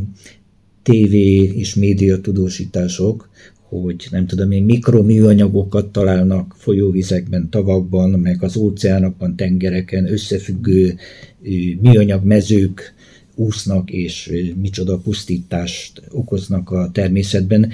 [0.83, 1.13] TV
[1.53, 3.29] és média tudósítások,
[3.61, 10.95] hogy nem tudom én, mikroműanyagokat találnak folyóvizekben, tavakban, meg az óceánokban, tengereken, összefüggő
[11.81, 12.93] műanyag mezők
[13.35, 17.71] úsznak, és micsoda pusztítást okoznak a természetben.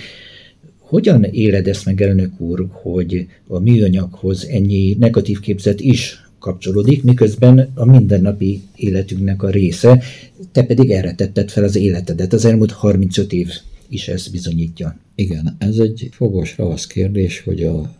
[0.79, 7.71] Hogyan éled ezt meg, elnök úr, hogy a műanyaghoz ennyi negatív képzet is kapcsolódik, miközben
[7.73, 10.03] a mindennapi életünknek a része,
[10.51, 12.33] te pedig erre tetted fel az életedet.
[12.33, 13.49] Az elmúlt 35 év
[13.89, 14.97] is ezt bizonyítja.
[15.15, 17.95] Igen, ez egy fogos ravasz kérdés, hogy a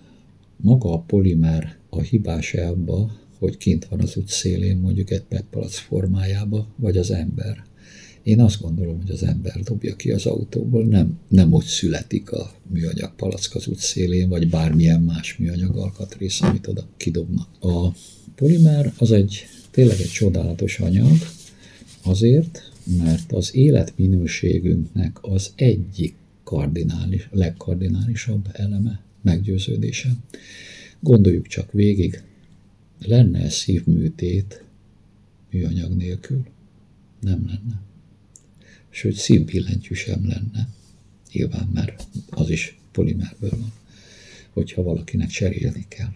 [0.58, 5.78] maga a polimer a hibás abba, hogy kint van az út szélén mondjuk egy petpalac
[5.78, 7.64] formájába, vagy az ember.
[8.24, 12.54] Én azt gondolom, hogy az ember dobja ki az autóból, nem, nem úgy születik a
[12.68, 17.48] műanyag palack az út szélén, vagy bármilyen más műanyag alkatrész, amit oda kidobnak.
[17.60, 17.94] A
[18.36, 21.18] polimer az egy tényleg egy csodálatos anyag,
[22.04, 30.16] azért, mert az életminőségünknek az egyik kardinális, legkardinálisabb eleme, meggyőződése.
[31.00, 32.24] Gondoljuk csak végig,
[33.00, 34.64] lenne szívműtét
[35.52, 36.46] műanyag nélkül?
[37.22, 37.82] Nem lenne.
[38.94, 40.68] Sőt, szívbillentyű sem lenne.
[41.32, 43.72] Nyilván, mert az is polimerből van,
[44.54, 46.12] hogyha valakinek cserélni kell.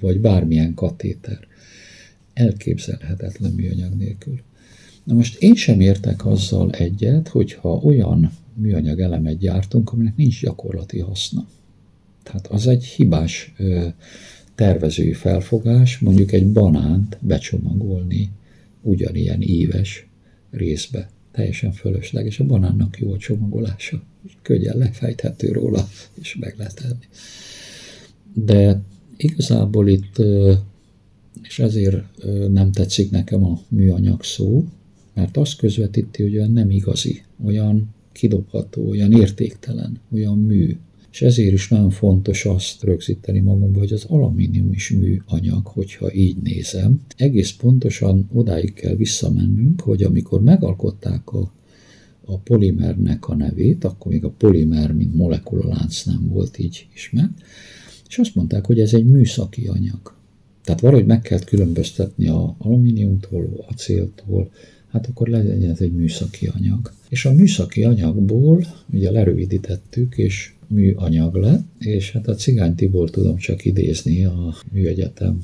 [0.00, 1.46] Vagy bármilyen katéter
[2.32, 4.40] elképzelhetetlen műanyag nélkül.
[5.04, 10.98] Na most én sem értek azzal egyet, hogyha olyan műanyag elemet gyártunk, aminek nincs gyakorlati
[10.98, 11.48] haszna.
[12.22, 13.52] Tehát az egy hibás
[14.54, 18.30] tervezői felfogás, mondjuk egy banánt becsomagolni
[18.82, 20.06] ugyanilyen éves
[20.50, 21.10] részbe.
[21.38, 22.40] Teljesen fölösleges.
[22.40, 24.02] A banánnak jó a csomagolása.
[24.42, 25.88] Könnyen lefejthető róla,
[26.20, 27.06] és meg lehet enni.
[28.34, 28.82] De
[29.16, 30.22] igazából itt
[31.42, 32.04] és ezért
[32.48, 34.64] nem tetszik nekem a műanyag szó,
[35.14, 40.76] mert azt közvetíti, hogy olyan nem igazi, olyan kidobható, olyan értéktelen, olyan mű.
[41.12, 46.36] És ezért is nagyon fontos azt rögzíteni magunkba, hogy az alumínium is műanyag, hogyha így
[46.36, 47.00] nézem.
[47.16, 51.52] Egész pontosan odáig kell visszamennünk, hogy amikor megalkották a,
[52.24, 57.42] a polimernek a nevét, akkor még a polimer, mint molekulalánc nem volt így ismert,
[58.08, 60.16] és azt mondták, hogy ez egy műszaki anyag.
[60.64, 64.50] Tehát valahogy meg kell különböztetni a alumíniumtól, acéltól,
[64.88, 66.92] hát akkor legyen ez egy műszaki anyag.
[67.08, 73.36] És a műszaki anyagból ugye lerövidítettük, és műanyag lett, és hát a Cigány Tibor tudom
[73.36, 75.38] csak idézni a műegyetem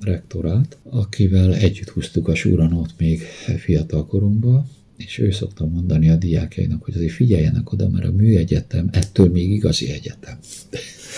[0.00, 3.20] rektorát, akivel együtt húztuk a súranót még
[3.56, 8.88] fiatal korunkban, és ő szokta mondani a diákjainak, hogy azért figyeljenek oda, mert a műegyetem
[8.92, 10.38] ettől még igazi egyetem.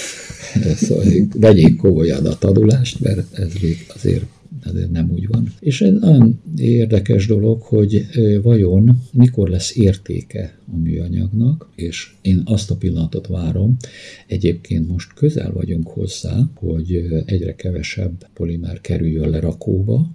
[0.77, 4.25] szóval vegyék komolyan a tanulást, mert ez még azért
[4.73, 5.53] de nem úgy van.
[5.61, 8.07] És egy nagyon érdekes dolog, hogy
[8.43, 13.77] vajon mikor lesz értéke a műanyagnak, és én azt a pillanatot várom,
[14.27, 20.11] egyébként most közel vagyunk hozzá, hogy egyre kevesebb polimer kerüljön lerakóba,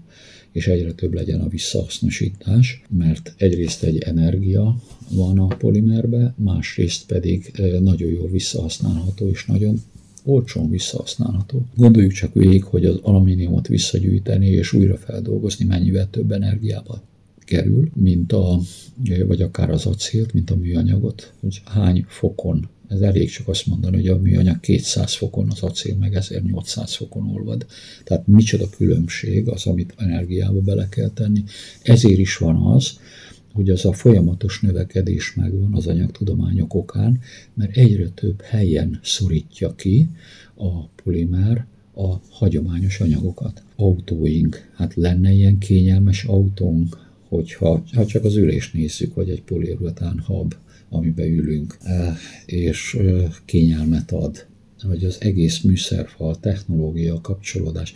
[0.51, 7.51] és egyre több legyen a visszahasznosítás, mert egyrészt egy energia van a polimerbe, másrészt pedig
[7.79, 9.81] nagyon jól visszahasználható és nagyon
[10.25, 11.65] olcsón visszahasználható.
[11.75, 17.01] Gondoljuk csak végig, hogy az alumíniumot visszagyűjteni és újra feldolgozni mennyivel több energiába
[17.39, 18.59] kerül, mint a,
[19.27, 23.95] vagy akár az acélt, mint a műanyagot, hogy hány fokon ez elég csak azt mondani,
[23.95, 27.65] hogy a műanyag 200 fokon, az acél meg 1800 fokon olvad.
[28.03, 31.43] Tehát micsoda különbség az, amit energiába bele kell tenni.
[31.83, 32.99] Ezért is van az,
[33.55, 37.19] hogy az a folyamatos növekedés megvan az anyagtudományok okán,
[37.53, 40.09] mert egyre több helyen szorítja ki
[40.55, 43.63] a polimer a hagyományos anyagokat.
[43.75, 50.19] Autóink, hát lenne ilyen kényelmes autónk, hogyha ha csak az ülést nézzük, hogy egy poliuretán
[50.19, 50.55] hab,
[50.89, 51.77] amiben ülünk,
[52.45, 52.97] és
[53.45, 54.45] kényelmet ad,
[54.83, 57.93] vagy az egész műszerfal, technológia, kapcsolódás,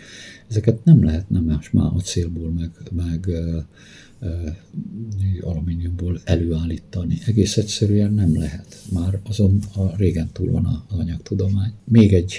[0.47, 3.63] ezeket nem lehetne más már acélból, meg, meg eh,
[5.41, 7.17] alumíniumból előállítani.
[7.25, 8.83] Egész egyszerűen nem lehet.
[8.91, 11.71] Már azon a régen túl van az anyagtudomány.
[11.83, 12.33] Még egy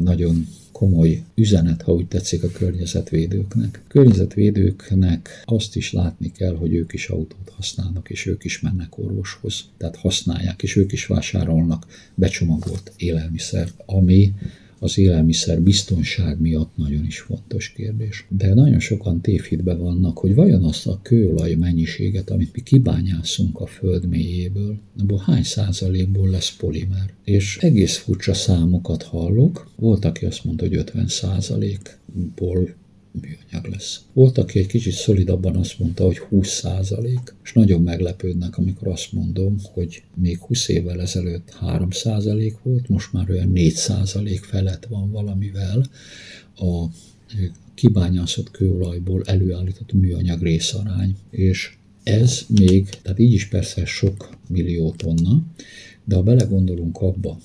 [0.00, 3.82] nagyon komoly üzenet, ha úgy tetszik a környezetvédőknek.
[3.84, 8.98] A környezetvédőknek azt is látni kell, hogy ők is autót használnak, és ők is mennek
[8.98, 9.64] orvoshoz.
[9.76, 14.34] Tehát használják, és ők is vásárolnak becsomagolt élelmiszert, ami
[14.78, 18.26] az élelmiszer biztonság miatt nagyon is fontos kérdés.
[18.28, 23.66] De nagyon sokan tévhitbe vannak, hogy vajon azt a kőolaj mennyiséget, amit mi kibányászunk a
[23.66, 27.14] föld mélyéből, abból hány százalékból lesz polimer.
[27.24, 29.70] És egész furcsa számokat hallok.
[29.76, 32.74] Volt, aki azt mondta, hogy 50 százalékból
[33.20, 34.00] műanyag lesz.
[34.12, 39.12] Volt, aki egy kicsit szolidabban azt mondta, hogy 20 százalék, és nagyon meglepődnek, amikor azt
[39.12, 44.86] mondom, hogy még 20 évvel ezelőtt 3 százalék volt, most már olyan 4 százalék felett
[44.86, 45.86] van valamivel
[46.56, 46.84] a
[47.74, 55.42] kibányászott kőolajból előállított műanyag részarány, és ez még, tehát így is persze sok millió tonna,
[56.04, 57.38] de ha belegondolunk abba,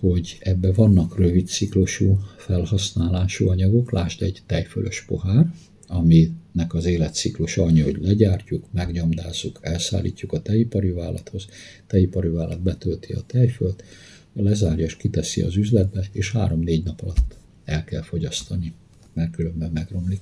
[0.00, 5.52] hogy ebbe vannak rövid ciklusú felhasználású anyagok, lásd egy tejfölös pohár,
[5.86, 11.46] aminek az életciklus annyi, hogy legyártjuk, megnyomdázzuk, elszállítjuk a tejipari vállalathoz,
[11.86, 13.84] tejipari vállalat betölti a tejfölt,
[14.32, 18.72] lezárja és kiteszi az üzletbe, és három-négy nap alatt el kell fogyasztani,
[19.12, 20.20] mert különben megromlik.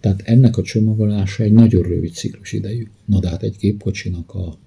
[0.00, 2.86] Tehát ennek a csomagolása egy nagyon rövid ciklus idejű.
[3.04, 4.58] Na de hát egy gépkocsinak a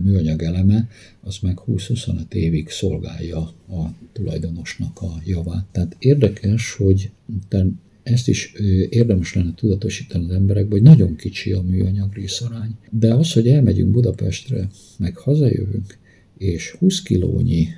[0.00, 0.88] műanyag eleme,
[1.20, 5.66] az meg 20-25 évig szolgálja a tulajdonosnak a javát.
[5.72, 7.10] Tehát érdekes, hogy
[8.02, 8.52] ezt is
[8.88, 12.74] érdemes lenne tudatosítani az emberekbe, hogy nagyon kicsi a műanyag részarány.
[12.90, 15.98] De az, hogy elmegyünk Budapestre, meg hazajövünk,
[16.38, 17.68] és 20 kilónyi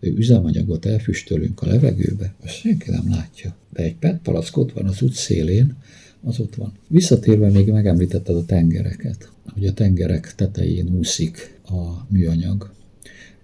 [0.00, 3.56] üzemanyagot elfüstölünk a levegőbe, azt senki nem látja.
[3.72, 5.76] De egy PET palack ott van az út szélén,
[6.22, 6.72] az ott van.
[6.88, 12.72] Visszatérve még megemlítetted a tengereket, hogy a tengerek tetején úszik a műanyag.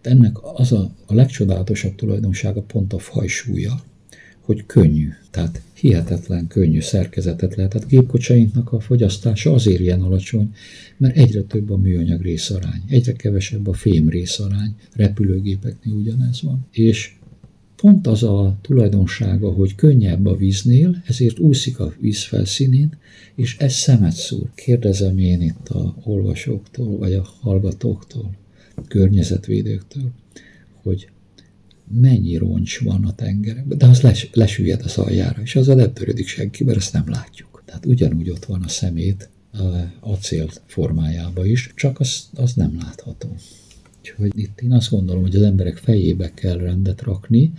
[0.02, 3.82] De ennek az a, a legcsodálatosabb tulajdonsága pont a fajsúlya,
[4.40, 7.72] hogy könnyű, tehát hihetetlen könnyű szerkezetet lehet.
[7.72, 10.54] Tehát gépkocsainknak a fogyasztása azért ilyen alacsony,
[10.96, 16.66] mert egyre több a műanyag részarány, egyre kevesebb a fém részarány, repülőgépeknél ugyanez van.
[16.70, 17.17] És
[17.82, 22.98] pont az a tulajdonsága, hogy könnyebb a víznél, ezért úszik a víz felszínén,
[23.34, 24.50] és ez szemet szúr.
[24.54, 28.30] Kérdezem én itt a olvasóktól, vagy a hallgatóktól,
[28.74, 30.10] a környezetvédőktől,
[30.82, 31.08] hogy
[32.00, 36.26] mennyi roncs van a tengerekben, de az les, lesüllyed az aljára, és azzal nem törődik
[36.26, 37.62] senki, mert ezt nem látjuk.
[37.64, 39.28] Tehát ugyanúgy ott van a szemét,
[40.00, 43.36] acél formájába is, csak az, az nem látható.
[44.10, 47.52] Úgyhogy itt én azt gondolom, hogy az emberek fejébe kell rendet rakni,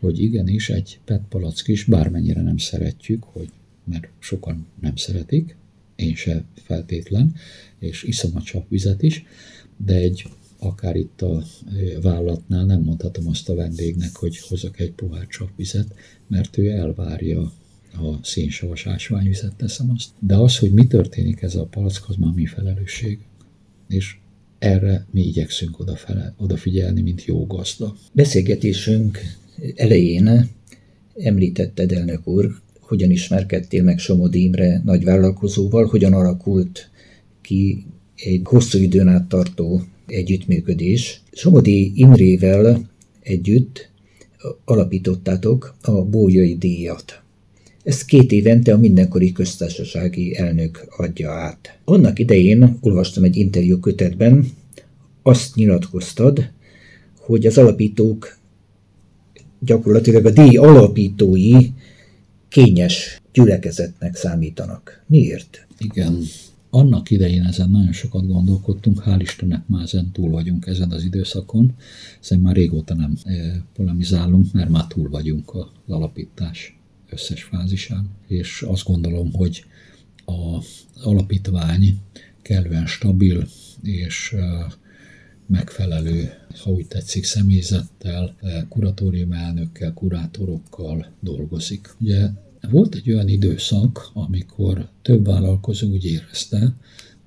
[0.00, 3.48] hogy igenis egy PET palack is, bármennyire nem szeretjük, hogy,
[3.84, 5.56] mert sokan nem szeretik,
[5.96, 7.34] én se feltétlen,
[7.78, 9.24] és iszom a csapvizet is,
[9.76, 10.24] de egy
[10.58, 11.42] akár itt a
[12.02, 15.94] vállatnál nem mondhatom azt a vendégnek, hogy hozok egy pohár csapvizet,
[16.26, 17.52] mert ő elvárja
[17.92, 20.10] a szénsavas ásványvizet, teszem azt.
[20.18, 23.18] De az, hogy mi történik ez a palack, az már mi felelősség.
[23.88, 24.18] És
[24.58, 27.96] erre mi igyekszünk odafele, odafigyelni, mint jó gazda.
[28.12, 29.18] Beszélgetésünk
[29.74, 30.48] elején
[31.16, 36.90] említetted, elnök úr, hogyan ismerkedtél meg Somodi Imre nagyvállalkozóval, hogyan alakult
[37.42, 37.84] ki
[38.16, 41.22] egy hosszú időn át tartó együttműködés.
[41.32, 42.90] Somodi Imrével
[43.20, 43.90] együtt
[44.64, 47.22] alapítottátok a Bójai díjat.
[47.88, 51.78] Ezt két évente a mindenkori köztársasági elnök adja át.
[51.84, 54.48] Annak idején olvastam egy interjú kötetben,
[55.22, 56.50] azt nyilatkoztad,
[57.18, 58.38] hogy az alapítók
[59.60, 61.54] gyakorlatilag a díj alapítói
[62.48, 65.04] kényes gyülekezetnek számítanak.
[65.06, 65.66] Miért?
[65.78, 66.22] Igen,
[66.70, 71.74] annak idején ezen nagyon sokat gondolkodtunk, hál' Istennek már ezen túl vagyunk ezen az időszakon,
[72.22, 76.77] ezen már régóta nem e, polemizálunk, mert már túl vagyunk az alapítás
[77.10, 79.64] összes fázisán, és azt gondolom, hogy
[80.24, 80.66] az
[81.02, 82.00] alapítvány
[82.42, 83.48] kellően stabil
[83.82, 84.36] és
[85.46, 86.32] megfelelő,
[86.62, 88.36] ha úgy tetszik, személyzettel,
[88.68, 91.94] kuratórium elnökkel, kurátorokkal dolgozik.
[92.00, 92.28] Ugye
[92.70, 96.74] volt egy olyan időszak, amikor több vállalkozó úgy érezte,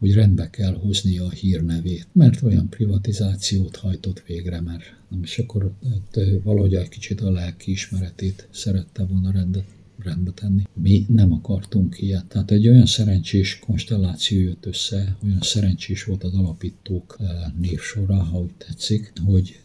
[0.01, 6.19] hogy rendbe kell hozni a hírnevét, mert olyan privatizációt hajtott végre, nem, és akkor hát,
[6.43, 9.65] valahogy egy kicsit a lelki ismeretét szerette volna rendet,
[9.97, 10.63] rendbe tenni.
[10.73, 12.25] Mi nem akartunk ilyet.
[12.25, 17.17] Tehát egy olyan szerencsés konstelláció jött össze, olyan szerencsés volt az alapítók
[17.59, 19.59] névsora, ha úgy tetszik, hogy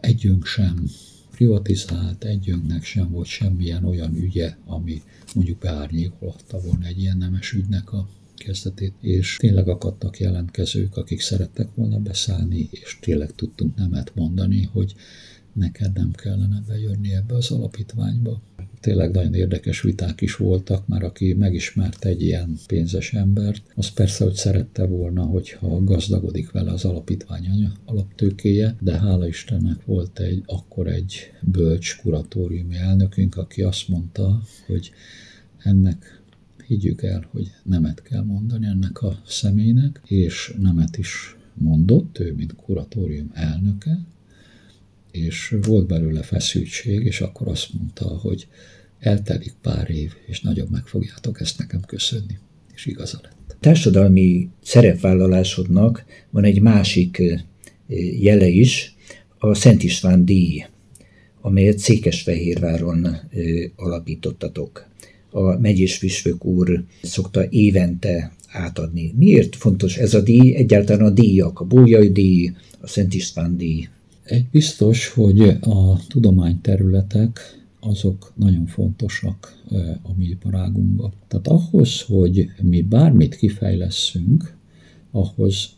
[0.00, 0.84] együnk sem
[1.30, 5.02] privatizált, együnknek sem volt semmilyen olyan ügye, ami
[5.34, 8.08] mondjuk beárnyékolhatta volna egy ilyen nemes ügynek a
[8.38, 14.94] kezdetét, és tényleg akadtak jelentkezők, akik szerettek volna beszállni, és tényleg tudtunk nemet mondani, hogy
[15.52, 18.42] neked nem kellene bejönni ebbe az alapítványba.
[18.80, 24.24] Tényleg nagyon érdekes viták is voltak, már aki megismert egy ilyen pénzes embert, az persze,
[24.24, 30.86] hogy szerette volna, hogyha gazdagodik vele az alapítvány alaptőkéje, de hála Istennek volt egy, akkor
[30.86, 34.90] egy bölcs kuratóriumi elnökünk, aki azt mondta, hogy
[35.58, 36.17] ennek
[36.68, 42.54] higgyük el, hogy nemet kell mondani ennek a személynek, és nemet is mondott, ő, mint
[42.54, 43.98] kuratórium elnöke,
[45.10, 48.48] és volt belőle feszültség, és akkor azt mondta, hogy
[48.98, 52.38] eltelik pár év, és nagyon meg fogjátok ezt nekem köszönni.
[52.74, 53.56] És igaza lett.
[53.60, 57.22] Társadalmi szerepvállalásodnak van egy másik
[58.20, 58.96] jele is,
[59.38, 60.66] a Szent István díj,
[61.40, 63.06] amelyet Székesfehérváron
[63.76, 64.87] alapítottatok.
[65.30, 69.14] A megyés Püspök úr szokta évente átadni.
[69.16, 70.54] Miért fontos ez a díj?
[70.54, 73.88] Egyáltalán a díjak, a Bójai díj, a Szent István díj.
[74.24, 77.40] Egy biztos, hogy a tudományterületek
[77.80, 79.62] azok nagyon fontosak
[80.02, 81.12] a mi iparágunkban.
[81.28, 84.56] Tehát ahhoz, hogy mi bármit kifejleszünk,
[85.10, 85.68] ahhoz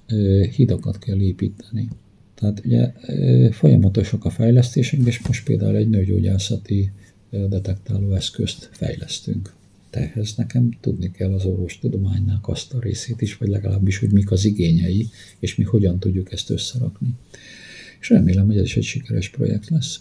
[0.56, 1.88] hidakat kell építeni.
[2.34, 2.92] Tehát ugye
[3.50, 6.90] folyamatosak a fejlesztésünk, és most például egy nőgyógyászati
[7.30, 9.54] detektáló eszközt fejlesztünk.
[9.90, 14.44] Ehhez nekem tudni kell az orvostudománynak azt a részét is, vagy legalábbis, hogy mik az
[14.44, 15.08] igényei,
[15.38, 17.14] és mi hogyan tudjuk ezt összerakni
[18.00, 20.00] és remélem, hogy ez is egy sikeres projekt lesz.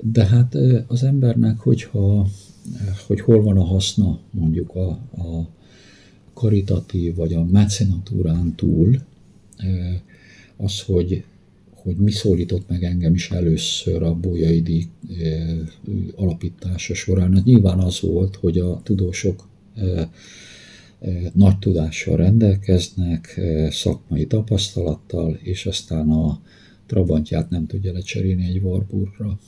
[0.00, 0.56] De hát
[0.86, 2.28] az embernek, hogyha,
[3.06, 5.48] hogy hol van a haszna mondjuk a, a
[6.34, 9.00] karitatív vagy a mecenatúrán túl,
[10.56, 11.24] az, hogy,
[11.84, 14.88] hogy mi szólított meg engem is először a Bolyai
[16.14, 17.34] alapítása során.
[17.34, 19.48] Hát nyilván az volt, hogy a tudósok
[21.32, 26.40] nagy tudással rendelkeznek, szakmai tapasztalattal, és aztán a,
[26.86, 29.38] Trabantját nem tudja lecserélni egy Warburgra.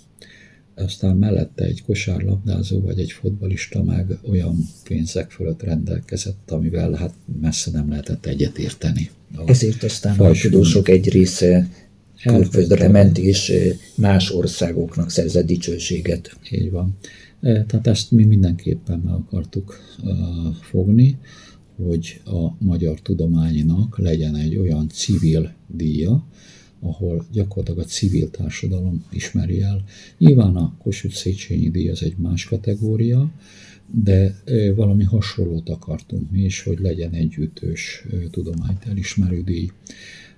[0.74, 7.70] Aztán mellette egy kosárlabdázó vagy egy fotbalista meg olyan pénzek fölött rendelkezett, amivel hát messze
[7.70, 9.10] nem lehetett egyetérteni.
[9.46, 11.68] Ezért aztán a tudósok egy része
[12.26, 13.52] külföldre ment, és
[13.94, 16.38] más országoknak szerzett dicsőséget.
[16.50, 16.96] Így van.
[17.40, 19.80] Tehát ezt mi mindenképpen meg akartuk
[20.60, 21.18] fogni,
[21.76, 26.26] hogy a magyar tudománynak legyen egy olyan civil díja,
[26.80, 29.84] ahol gyakorlatilag a civil társadalom ismeri el.
[30.18, 33.30] Nyilván a Kossuth Széchenyi díj az egy más kategória,
[34.02, 34.42] de
[34.74, 39.70] valami hasonlót akartunk mi is, hogy legyen egy ütős tudományt elismerő díj.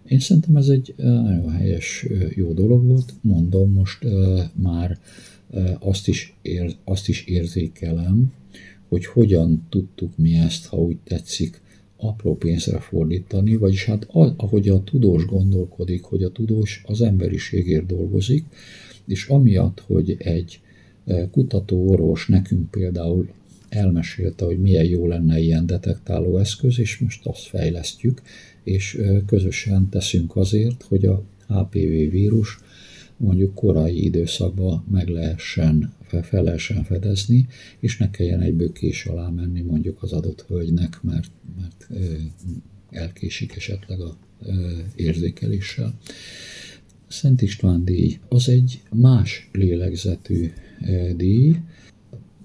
[0.08, 3.12] Én szerintem ez egy nagyon helyes, jó dolog volt.
[3.20, 4.06] Mondom, most
[4.54, 4.98] már
[5.78, 8.32] azt is, ér, azt is érzékelem,
[8.88, 11.60] hogy hogyan tudtuk mi ezt, ha úgy tetszik,
[11.96, 14.06] apró pénzre fordítani, vagyis hát
[14.36, 18.44] ahogy a tudós gondolkodik, hogy a tudós az emberiségért dolgozik,
[19.06, 20.60] és amiatt, hogy egy
[21.30, 23.28] kutató orvos nekünk például
[23.68, 28.22] elmesélte, hogy milyen jó lenne ilyen detektáló eszköz, és most azt fejlesztjük,
[28.64, 32.58] és közösen teszünk azért, hogy a HPV vírus
[33.16, 35.92] mondjuk korai időszakban meg lehessen,
[36.22, 37.46] fel lehessen fedezni,
[37.80, 41.88] és ne kelljen egy bökés alá menni mondjuk az adott hölgynek, mert, mert
[42.90, 44.16] elkésik esetleg a
[44.94, 45.98] érzékeléssel.
[47.06, 50.52] Szent István díj az egy más lélegzetű
[51.16, 51.56] díj,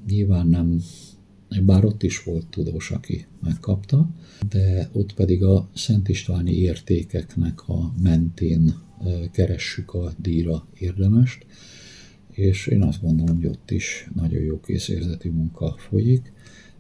[0.07, 0.81] nyilván nem
[1.61, 4.09] bár ott is volt tudós, aki megkapta,
[4.49, 8.73] de ott pedig a Szent Istváni értékeknek a mentén
[9.31, 11.45] keressük a díjra érdemest,
[12.31, 16.31] és én azt gondolom, hogy ott is nagyon jó készérzeti munka folyik,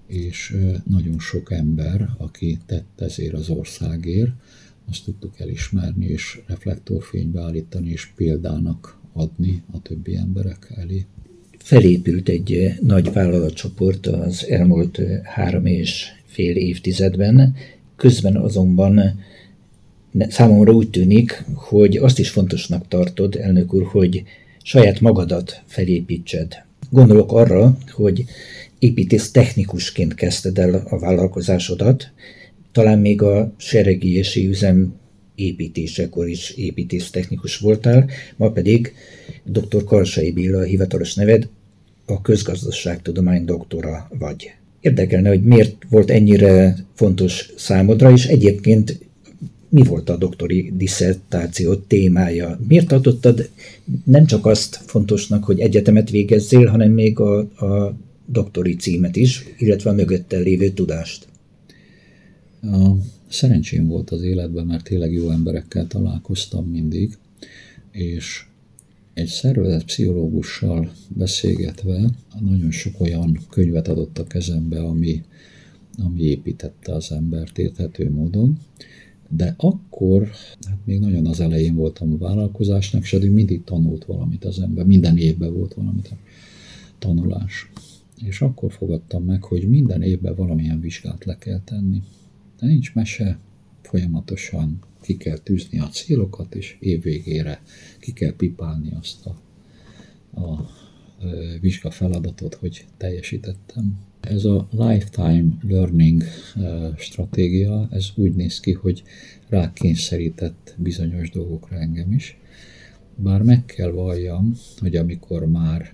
[0.07, 4.31] és nagyon sok ember, aki tett ezért az országért,
[4.89, 11.05] azt tudtuk elismerni, és reflektorfénybe állítani, és példának adni a többi emberek elé.
[11.63, 17.55] Felépült egy nagy vállalatcsoport az elmúlt három és fél évtizedben,
[17.95, 19.19] közben azonban
[20.29, 24.23] számomra úgy tűnik, hogy azt is fontosnak tartod, elnök úr, hogy
[24.63, 26.65] saját magadat felépítsed.
[26.89, 28.25] Gondolok arra, hogy
[28.79, 32.11] építész technikusként kezdted el a vállalkozásodat,
[32.71, 34.93] talán még a seregélyesi üzem
[35.35, 38.93] építésekor is építész technikus voltál, ma pedig
[39.43, 39.83] dr.
[39.83, 41.47] Karsai Béla a hivatalos neved,
[42.05, 44.51] a közgazdaságtudomány doktora vagy.
[44.79, 48.99] Érdekelne, hogy miért volt ennyire fontos számodra, és egyébként
[49.69, 52.59] mi volt a doktori diszertáció témája?
[52.67, 53.49] Miért tartottad
[54.03, 59.89] nem csak azt fontosnak, hogy egyetemet végezzél, hanem még a, a doktori címet is, illetve
[59.89, 61.27] a mögöttel lévő tudást?
[63.33, 67.17] Szerencsém volt az életben, mert tényleg jó emberekkel találkoztam mindig,
[67.91, 68.45] és
[69.13, 72.09] egy szervezet pszichológussal beszélgetve
[72.39, 75.23] nagyon sok olyan könyvet adott a kezembe, ami,
[76.03, 78.59] ami építette az embert érthető módon,
[79.29, 80.29] de akkor,
[80.67, 84.85] hát még nagyon az elején voltam a vállalkozásnak, és addig mindig tanult valamit az ember,
[84.85, 86.15] minden évben volt valamit a
[86.99, 87.71] tanulás.
[88.25, 92.01] És akkor fogadtam meg, hogy minden évben valamilyen vizsgát le kell tenni.
[92.63, 93.39] De nincs mese,
[93.81, 97.61] folyamatosan ki kell tűzni a célokat, és évvégére
[97.99, 99.35] ki kell pipálni azt a,
[100.41, 100.69] a
[101.61, 103.99] vizsga feladatot, hogy teljesítettem.
[104.19, 106.23] Ez a lifetime learning
[106.97, 109.03] stratégia, ez úgy néz ki, hogy
[109.49, 112.37] rákényszerített bizonyos dolgokra engem is.
[113.15, 115.93] Bár meg kell valljam, hogy amikor már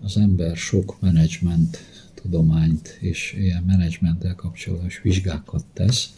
[0.00, 1.78] az ember sok menedzsment
[2.22, 6.16] tudományt és ilyen menedzsmenttel kapcsolatos vizsgákat tesz,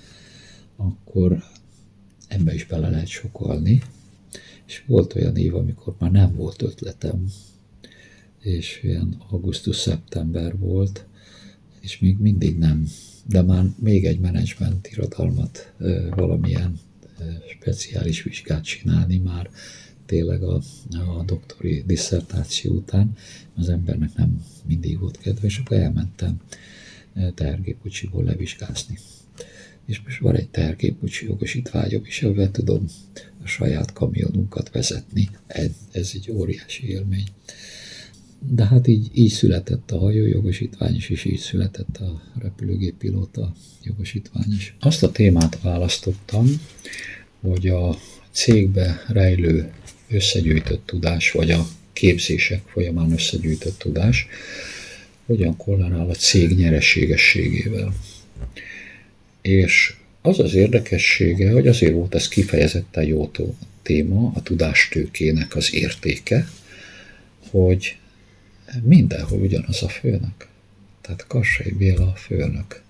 [0.76, 1.44] akkor
[2.28, 3.82] ebbe is bele lehet sokalni.
[4.66, 7.32] És volt olyan év, amikor már nem volt ötletem,
[8.40, 11.06] és ilyen augusztus-szeptember volt,
[11.80, 12.88] és még mindig nem,
[13.26, 15.72] de már még egy menedzsment irodalmat,
[16.10, 16.78] valamilyen
[17.50, 19.50] speciális vizsgát csinálni már
[20.06, 20.60] tényleg a,
[21.18, 23.16] a doktori disszertáció után,
[23.56, 26.40] az embernek nem mindig volt kedve, és akkor elmentem
[27.34, 28.98] tehergépkocsiból levizsgázni.
[29.86, 32.84] És most van egy tehergépkocsi jogosítványom, és ebben tudom
[33.42, 35.28] a saját kamionunkat vezetni.
[35.46, 37.26] Ez, ez egy óriási élmény.
[38.48, 44.76] De hát így, így született a hajójogosítvány is, és így született a repülőgépilóta jogosítvány is.
[44.80, 46.46] Azt a témát választottam,
[47.40, 47.98] hogy a
[48.30, 49.72] cégbe rejlő
[50.14, 54.26] összegyűjtött tudás, vagy a képzések folyamán összegyűjtött tudás,
[55.26, 57.94] hogyan korrelál a cég nyereségességével.
[59.42, 63.30] És az az érdekessége, hogy azért volt ez kifejezetten jó
[63.82, 66.48] téma, a tudástőkének az értéke,
[67.50, 67.96] hogy
[68.82, 70.48] mindenhol ugyanaz a főnök.
[71.00, 72.82] Tehát Kassai Béla a főnök.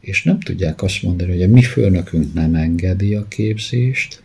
[0.00, 4.22] És nem tudják azt mondani, hogy a mi főnökünk nem engedi a képzést,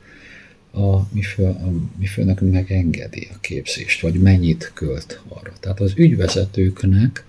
[0.71, 5.53] a mi, fő, a mi főnökünk meg engedi a képzést, vagy mennyit költ arra.
[5.59, 7.25] Tehát az ügyvezetőknek,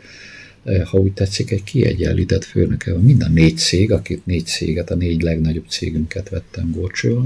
[0.64, 3.02] eh, ha úgy tetszik, egy kiegyenlített főnöke van.
[3.02, 7.18] Mind a négy cég, akit négy céget, a négy legnagyobb cégünket vettem górcső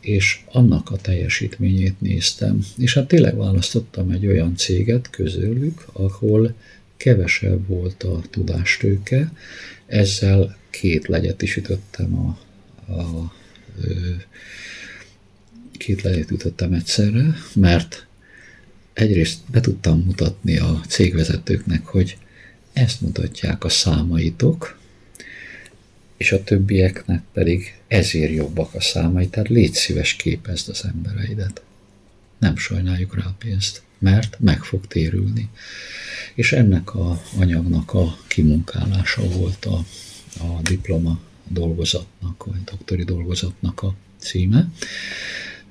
[0.00, 2.60] és annak a teljesítményét néztem.
[2.76, 6.54] És hát tényleg választottam egy olyan céget közülük, ahol
[6.96, 9.32] kevesebb volt a tudástőke,
[9.86, 12.38] ezzel két legyet is ütöttem a,
[12.92, 13.32] a, a
[15.76, 18.06] két legyet ütöttem egyszerre, mert
[18.92, 22.16] egyrészt be tudtam mutatni a cégvezetőknek, hogy
[22.72, 24.78] ezt mutatják a számaitok,
[26.16, 31.62] és a többieknek pedig ezért jobbak a számai, tehát légy szíves képezd az embereidet.
[32.38, 35.48] Nem sajnáljuk rá a pénzt, mert meg fog térülni.
[36.34, 39.84] És ennek a anyagnak a kimunkálása volt a,
[40.38, 44.68] a diploma dolgozatnak, vagy doktori dolgozatnak a címe.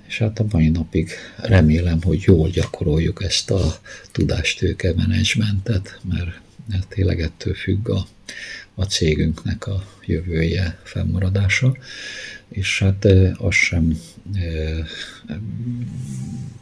[0.08, 3.80] És hát a mai napig remélem, hogy jól gyakoroljuk ezt a
[4.12, 8.08] tudástőke menedzsmentet, mert, mert tényleg ettől függ a,
[8.76, 11.78] a cégünknek a jövője, fennmaradása.
[12.50, 13.06] és hát
[13.38, 14.00] az sem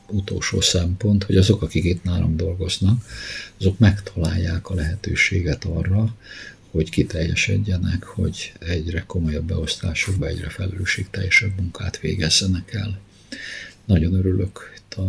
[0.07, 3.05] utolsó szempont, hogy azok, akik itt nálam dolgoznak,
[3.59, 6.15] azok megtalálják a lehetőséget arra,
[6.71, 12.99] hogy kiteljesedjenek, hogy egyre komolyabb beosztásokba, egyre felelősségteljesebb munkát végezzenek el.
[13.85, 15.01] Nagyon örülök a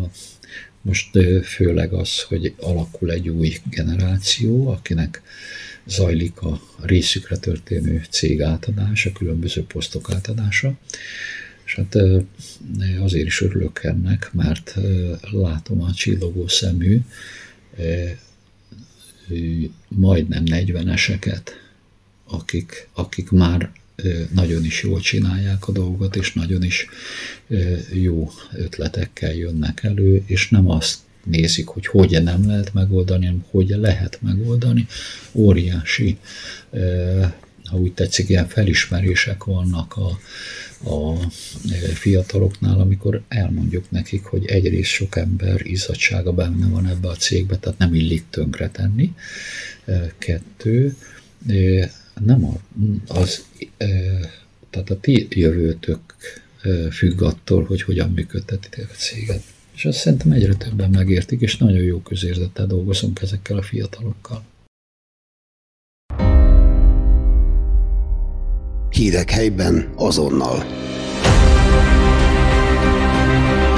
[0.84, 5.22] most főleg az, hogy alakul egy új generáció, akinek
[5.86, 10.74] zajlik a részükre történő cég átadás, a különböző posztok átadása.
[11.64, 11.96] És hát
[13.00, 14.76] azért is örülök ennek, mert
[15.30, 17.00] látom a csillogó szemű,
[19.88, 21.48] majdnem 40-eseket,
[22.24, 23.72] akik, akik már
[24.32, 26.86] nagyon is jól csinálják a dolgot, és nagyon is
[27.92, 33.68] jó ötletekkel jönnek elő, és nem azt nézik, hogy hogy nem lehet megoldani, hanem hogy
[33.68, 34.86] lehet megoldani.
[35.32, 36.18] Óriási,
[37.64, 40.18] ha úgy tetszik, ilyen felismerések vannak a,
[40.90, 41.18] a
[41.94, 47.78] fiataloknál, amikor elmondjuk nekik, hogy egyrészt sok ember izzadsága benne van ebbe a cégbe, tehát
[47.78, 49.14] nem illik tönkre tenni.
[50.18, 50.96] Kettő,
[52.20, 52.58] nem
[53.08, 53.44] az,
[54.70, 56.00] tehát a ti jövőtök
[56.90, 59.42] függ attól, hogy hogyan működtetitek a céget.
[59.74, 64.42] És azt szerintem egyre többen megértik, és nagyon jó közérzettel dolgozunk ezekkel a fiatalokkal.
[68.90, 70.64] Hírek helyben azonnal.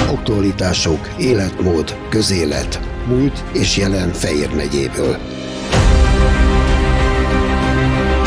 [0.09, 5.17] Aktualitások, életmód, közélet, múlt és jelen Fejér megyéből.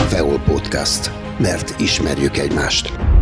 [0.10, 1.12] Feol Podcast.
[1.38, 3.19] Mert ismerjük egymást.